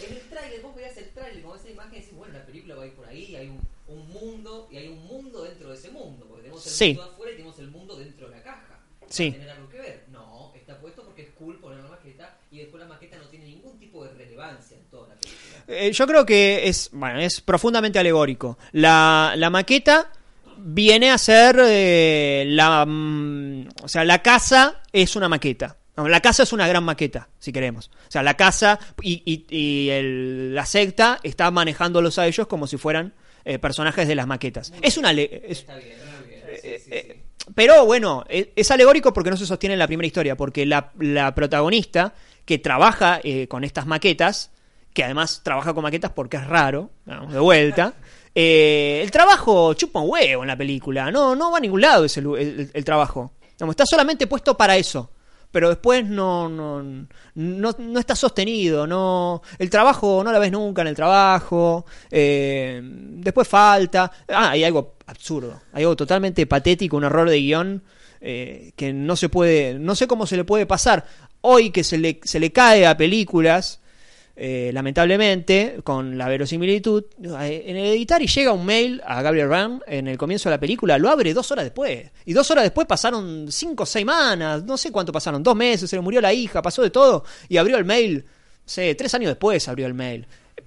[0.04, 2.74] En el tráiler, vos veías el tráiler con esa imagen y decís, bueno, la película
[2.74, 5.74] va a ir por ahí, hay un, un mundo y hay un mundo dentro de
[5.76, 6.26] ese mundo.
[6.26, 6.98] Porque tenemos el Sí.
[7.02, 8.78] afuera y tenemos el mundo dentro de la caja.
[9.02, 9.28] ¿Va Sí.
[9.28, 10.04] a tener algo que ver?
[10.10, 13.46] No, está puesto porque es cool poner una maqueta y después la maqueta no tiene
[13.46, 15.64] ningún tipo de relevancia en toda la película.
[15.68, 18.58] Eh, yo creo que es, bueno, es profundamente alegórico.
[18.72, 20.10] La, la maqueta
[20.58, 25.76] viene a ser eh, la, mm, o sea, la casa es una maqueta.
[25.96, 27.90] No, la casa es una gran maqueta, si queremos.
[28.06, 32.66] O sea, la casa y, y- y el- la secta está manejándolos a ellos como
[32.66, 33.14] si fueran
[33.46, 34.72] eh, personajes de las maquetas.
[34.82, 35.96] Es una es- Está bien.
[36.66, 37.50] Sí, sí, eh, sí.
[37.54, 41.34] pero bueno, es alegórico porque no se sostiene en la primera historia, porque la, la
[41.34, 42.14] protagonista
[42.44, 44.50] que trabaja eh, con estas maquetas,
[44.92, 47.94] que además trabaja con maquetas porque es raro, vamos, de vuelta,
[48.34, 52.04] eh, el trabajo chupa un huevo en la película, no, no va a ningún lado
[52.04, 55.10] ese, el trabajo, Digamos, está solamente puesto para eso.
[55.56, 60.82] Pero después no, no, no, no está sostenido, no, el trabajo no la ves nunca
[60.82, 67.04] en el trabajo, eh, después falta, ah, hay algo absurdo, hay algo totalmente patético, un
[67.04, 67.82] error de guion
[68.20, 71.06] eh, que no se puede, no sé cómo se le puede pasar.
[71.40, 73.80] Hoy que se le, se le cae a películas,
[74.38, 77.04] eh, lamentablemente, con la verosimilitud,
[77.40, 80.56] eh, en el editar y llega un mail a Gabriel Byrne en el comienzo de
[80.56, 82.10] la película, lo abre dos horas después.
[82.26, 86.02] Y dos horas después pasaron cinco semanas, no sé cuánto pasaron, dos meses, se le
[86.02, 88.26] murió la hija, pasó de todo, y abrió el mail,
[88.66, 90.26] sé, tres años después abrió el mail.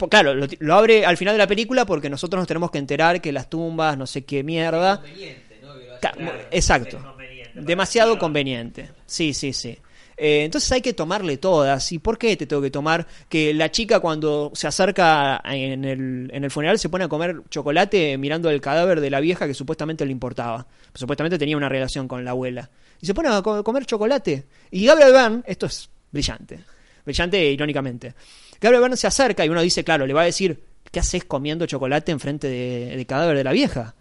[0.09, 3.21] Claro, lo, lo abre al final de la película porque nosotros nos tenemos que enterar
[3.21, 4.97] que las tumbas, no sé qué mierda.
[5.01, 5.73] Conveniente, ¿no?
[5.99, 6.33] Claro.
[6.49, 6.97] exacto.
[7.03, 7.61] Conveniente.
[7.61, 8.89] Demasiado conveniente.
[9.05, 9.77] Sí, sí, sí.
[10.21, 11.91] Eh, entonces hay que tomarle todas.
[11.93, 16.29] ¿Y por qué te tengo que tomar que la chica cuando se acerca en el,
[16.33, 19.53] en el funeral se pone a comer chocolate mirando el cadáver de la vieja que
[19.53, 20.67] supuestamente le importaba?
[20.93, 22.69] Supuestamente tenía una relación con la abuela.
[23.01, 24.45] Y se pone a co- comer chocolate.
[24.71, 26.59] Y Gabriel Byrne, esto es brillante.
[27.05, 28.13] Brillante irónicamente.
[28.59, 30.61] Gabriel Byrne se acerca y uno dice, claro, le va a decir,
[30.91, 33.95] ¿qué haces comiendo chocolate enfrente de, del cadáver de la vieja?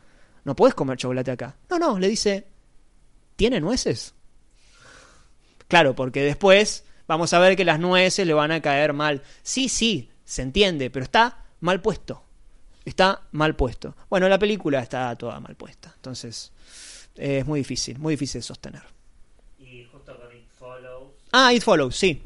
[0.44, 1.54] No puedes comer chocolate acá.
[1.70, 2.44] No, no, le dice,
[3.36, 4.14] ¿tiene nueces?
[5.68, 9.22] Claro, porque después vamos a ver que las nueces le van a caer mal.
[9.42, 12.22] Sí, sí, se entiende, pero está mal puesto.
[12.84, 13.94] Está mal puesto.
[14.08, 15.92] Bueno, la película está toda mal puesta.
[15.94, 16.52] Entonces,
[17.16, 18.82] eh, es muy difícil, muy difícil de sostener.
[19.58, 21.12] Y justo con It Follows.
[21.32, 22.22] Ah, It Follows, sí.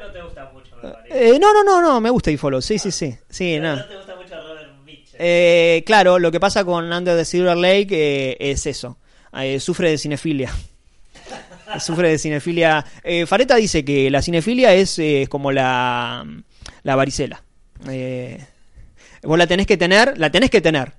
[0.00, 1.34] No te gusta mucho, me parece.
[1.34, 3.16] Eh, no, no, no, no, me gusta It Follows, sí, sí, sí.
[3.28, 3.74] Sí, no.
[3.74, 5.16] no te gusta mucho Robert Mitchell.
[5.18, 8.98] Eh, claro, lo que pasa con Under the Silver Lake eh, es eso.
[9.32, 10.52] Eh, sufre de cinefilia.
[11.80, 12.84] Sufre de cinefilia.
[13.02, 16.24] Eh, Fareta dice que la cinefilia es eh, como la,
[16.82, 17.42] la varicela.
[17.88, 18.38] Eh,
[19.22, 20.92] vos la tenés que tener, la tenés que tener.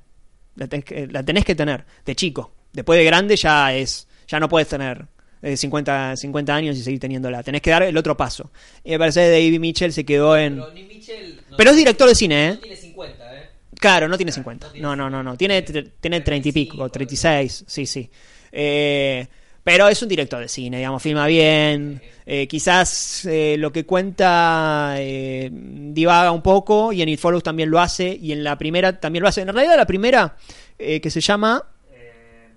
[0.56, 2.54] La tenés que, la tenés que tener, de chico.
[2.72, 5.06] Después de grande ya es, ya no puedes tener
[5.42, 7.44] eh, 50, 50 años y seguir teniéndola.
[7.44, 8.52] Tenés que dar el otro paso.
[8.84, 10.56] Y me parece que David Mitchell se quedó en...
[10.56, 11.42] Pero Nick Mitchell.
[11.52, 12.50] no- Pero es director de cine, ¿eh?
[12.54, 13.50] No tiene 50, ¿eh?
[13.80, 14.68] Claro, no tiene 50.
[14.78, 15.32] no No, no, no, no.
[15.36, 15.38] 50.
[15.38, 17.66] Tiene, Tiene tiene 30 y pico, 35, 36.
[17.68, 18.10] Sí, sí.
[18.52, 19.28] Eh,
[19.66, 22.00] pero es un director de cine, digamos, filma bien.
[22.28, 27.70] Eh, quizás eh, lo que cuenta eh, divaga un poco y en It Follows también
[27.72, 29.42] lo hace y en la primera también lo hace.
[29.42, 30.38] En realidad la primera,
[30.78, 32.48] eh, que se llama Eh,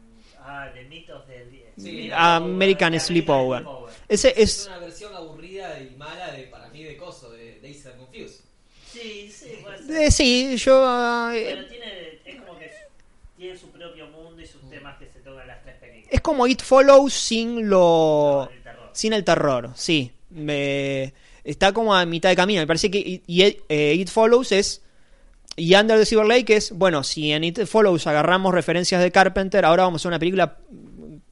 [0.40, 3.64] ah, The Myth of the Sí, American Sleepover.
[4.08, 4.66] Ese Es es...
[4.66, 8.40] una versión aburrida y mala de, para mí de coso, de Days and Confused.
[8.92, 10.02] Sí, sí, puede ser.
[10.02, 11.32] eh, sí, yo...
[11.32, 12.70] eh, Pero tiene, es como que
[13.36, 15.97] tiene su propio mundo y sus temas que se tocan en las tres películas.
[16.10, 18.48] Es como It Follows sin lo...
[18.52, 18.58] El.
[18.92, 20.10] Sin el terror, sí.
[20.30, 21.12] Me-
[21.44, 22.60] está como a mitad de camino.
[22.60, 24.82] Me parece que eh, It Follows es.
[25.56, 26.72] Y Under the Silver Lake es.
[26.72, 30.56] Bueno, si en It Follows agarramos referencias de Carpenter, ahora vamos a una película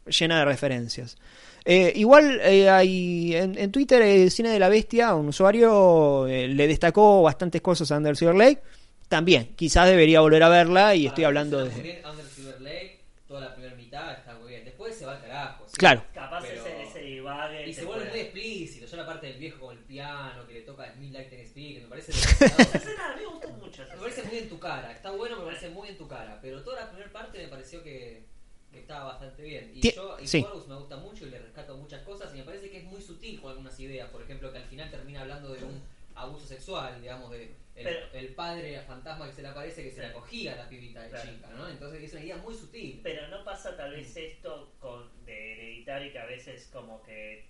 [0.07, 1.17] llena de referencias.
[1.65, 6.47] Eh, igual eh, hay en, en Twitter, eh, Cine de la Bestia, un usuario eh,
[6.47, 8.63] le destacó bastantes cosas a Under Silver Lake.
[9.09, 12.03] También, quizás debería volver a verla y estoy hablando de.
[12.09, 14.65] Under Silver Lake, toda la primera mitad está muy bien.
[14.65, 15.65] Después se va al carajo.
[15.66, 15.66] ¿sí?
[15.77, 16.03] Claro.
[16.15, 17.69] Capaz Pero- ese, ese Sí, vague.
[17.69, 18.87] Y se vuelve muy explícito.
[18.87, 21.83] Yo la parte del viejo con el piano, que le toca Smith Light and Speak,
[21.83, 23.83] me parece Esa demasiado- escena a mí me gustó mucho.
[23.89, 26.39] Me parece muy en tu cara, está bueno, me parece muy en tu cara.
[26.41, 28.25] Pero toda la primera parte me pareció que,
[28.73, 29.71] que estaba bastante bien.
[29.75, 30.45] Y yo, y sí.
[30.67, 32.33] Me gusta mucho y le rescato muchas cosas.
[32.35, 34.09] Y me parece que es muy sutil con algunas ideas.
[34.11, 35.83] Por ejemplo, que al final termina hablando de un
[36.15, 40.01] abuso sexual, digamos, de el, Pero- el padre fantasma que se le aparece que se
[40.01, 41.31] la cogía a la pibita de Claro.
[41.31, 41.69] chica, ¿no?
[41.69, 43.01] Entonces es una idea muy sutil.
[43.03, 47.45] Pero no pasa tal vez esto con de hereditario que a veces como que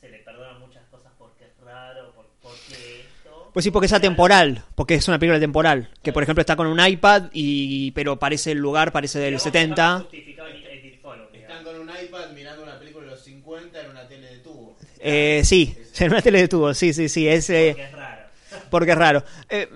[0.00, 3.50] se le perdonan muchas cosas porque es raro, por, porque esto.
[3.52, 5.88] Pues sí, porque es atemporal, porque es una película temporal.
[6.02, 9.42] Que por ejemplo está con un iPad, y pero parece el lugar, parece del Digamos,
[9.42, 9.72] 70.
[9.96, 13.22] está justificado en- en It Follows, Están con un iPad mirando una película de los
[13.22, 14.76] 50 en una tele de tubo.
[14.98, 18.22] Eh, sí, en una tele de tubo, sí, sí, sí, es, eh, Porque es raro.
[18.70, 19.24] porque es raro.
[19.48, 19.68] Eh,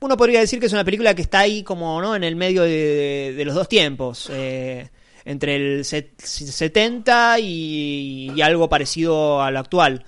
[0.00, 2.62] uno podría decir que es una película que está ahí como no en el medio
[2.62, 4.88] de, de- de los dos tiempos, eh,
[5.24, 10.04] entre el set- 70 y, y algo parecido a lo actual.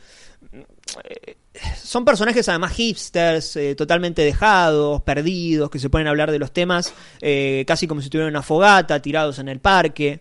[1.04, 1.36] Eh,
[1.76, 6.92] Son personajes además hipsters, eh, totalmente dejados, perdidos, que se pueden hablar de los temas
[7.20, 10.20] eh, casi como si estuvieran en una fogata, tirados en el parque.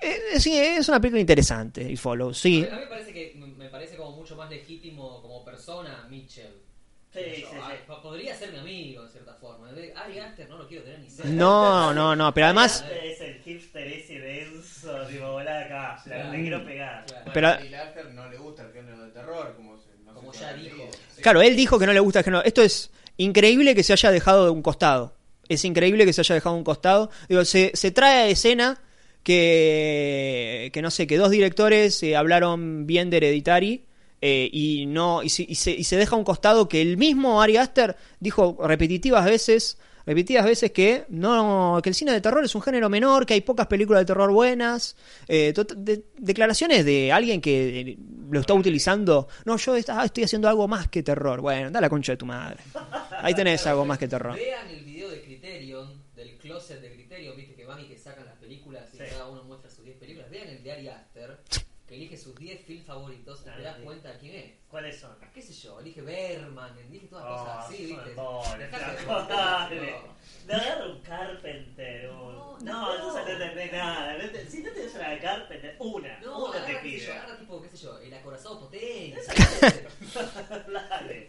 [0.00, 2.62] Eh, sí, es una película interesante, y Follow, sí.
[2.62, 6.06] A mí, a mí me parece que me parece como mucho más legítimo como persona
[6.08, 6.54] Mitchell.
[7.12, 7.56] Sí, sí, sí.
[7.60, 9.68] ah, po- Podría ser mi amigo en cierta forma.
[9.68, 11.28] Ari Aster no lo quiero tener ni cerca.
[11.28, 12.84] No, no, no, pero además...
[12.88, 15.42] Este es el hipster ese denso, tipo,
[16.06, 16.30] la, Claro.
[16.32, 17.04] quiero pegar.
[17.06, 17.30] Claro.
[17.34, 17.58] Pero- a
[18.14, 20.88] no le gusta el género de terror, como, se, no Como sé ya dijo.
[21.16, 21.22] Sí.
[21.22, 22.44] Claro, él dijo que no le gusta el género.
[22.44, 25.14] Esto es increíble que se haya dejado de un costado.
[25.48, 27.10] Es increíble que se haya dejado de un costado.
[27.28, 28.80] Digo, se, se trae a escena
[29.22, 33.84] que, que no sé, que dos directores eh, hablaron bien de Hereditary
[34.22, 36.96] eh, y no y se, y, se, y se deja a un costado que el
[36.96, 39.78] mismo Ari Aster dijo repetitivas veces
[40.10, 43.40] repetidas veces que no que el cine de terror es un género menor que hay
[43.40, 44.96] pocas películas de terror buenas
[45.28, 47.96] eh, tot- de- declaraciones de alguien que eh,
[48.30, 51.80] lo está utilizando no yo esta- ah, estoy haciendo algo más que terror bueno da
[51.80, 52.58] la concha de tu madre
[53.22, 57.36] ahí tenés algo más que terror Vean el video de Criterion, del closet de Criterion,
[57.36, 59.04] viste que van y que sacan las películas y Sí.
[59.10, 60.28] cada uno muestra sus 10 películas.
[60.30, 61.38] Vean el de Ari Aster,
[61.86, 64.52] que elige sus 10 films favoritos y te das Ah, cuenta quién es.
[64.68, 65.10] ¿Cuáles son?
[65.34, 65.80] ¿Qué sé yo?
[65.80, 66.72] Elige Berman,
[67.38, 68.14] cosas así, viste.
[68.16, 68.42] no.
[70.46, 72.34] De agarra un Carpenter, un...
[72.34, 72.94] No, No, no.
[72.94, 74.18] entonces no entendés nada.
[74.18, 77.12] no te- Si no tenés una de Carpenter, una, No, una te pide.
[77.12, 79.16] agarra tipo, qué sé yo, el acorazado potente.
[80.72, 81.26] Dale.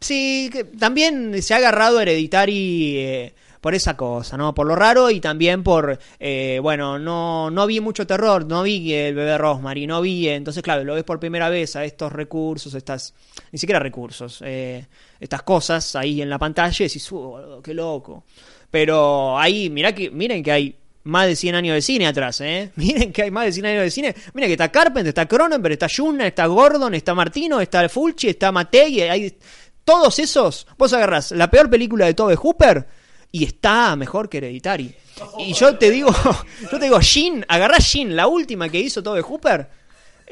[0.00, 3.34] Sí, que también se ha agarrado Hereditary eh,
[3.64, 4.54] por esa cosa, ¿no?
[4.54, 8.92] Por lo raro y también por, eh, bueno, no, no vi mucho terror, no vi
[8.92, 12.12] el bebé Rosemary, no vi, eh, entonces claro, lo ves por primera vez a estos
[12.12, 13.14] recursos, estas,
[13.52, 14.86] ni siquiera recursos, eh,
[15.18, 18.24] estas cosas ahí en la pantalla y decís, "Uh, boludo, qué loco.
[18.70, 22.70] Pero ahí, mirá que, miren que hay más de 100 años de cine atrás, ¿eh?
[22.76, 24.14] Miren que hay más de 100 años de cine.
[24.34, 28.52] Miren que está Carpenter, está Cronenberg, está Juna, está Gordon, está Martino, está Fulci, está
[28.52, 29.38] Matei, hay
[29.86, 30.66] todos esos.
[30.76, 33.03] Vos agarrás la peor película de Tobe Hooper
[33.34, 34.94] y está mejor que Hereditary.
[35.38, 36.08] Y yo te digo,
[36.70, 39.68] yo te digo, Shin, agarrá Shin, la última que hizo Tobe Hooper,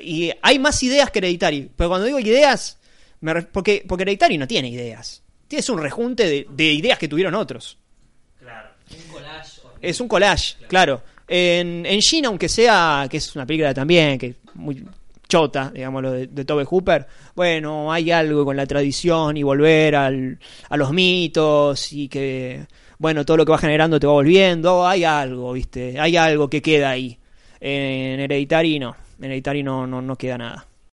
[0.01, 1.69] y hay más ideas que Hereditary.
[1.75, 2.79] Pero cuando digo ideas,
[3.21, 5.21] me porque, porque Hereditary no tiene ideas.
[5.51, 7.77] Es un rejunte de, de ideas que tuvieron otros.
[8.39, 8.69] Claro.
[8.93, 9.61] Un collage.
[9.81, 11.03] Es un collage, claro.
[11.27, 14.87] En, en aunque sea, que es una película también, que es muy
[15.29, 19.97] chota, digamos, lo de, de Tobe Hooper, bueno, hay algo con la tradición y volver
[19.97, 20.39] al,
[20.69, 22.65] a los mitos y que,
[23.03, 25.99] bueno, todo lo que va generando te va volviendo, hay algo, ¿viste?
[25.99, 27.19] Hay algo que queda ahí.
[27.59, 30.69] En Hereditary no, en Hereditary no, no, no queda nada.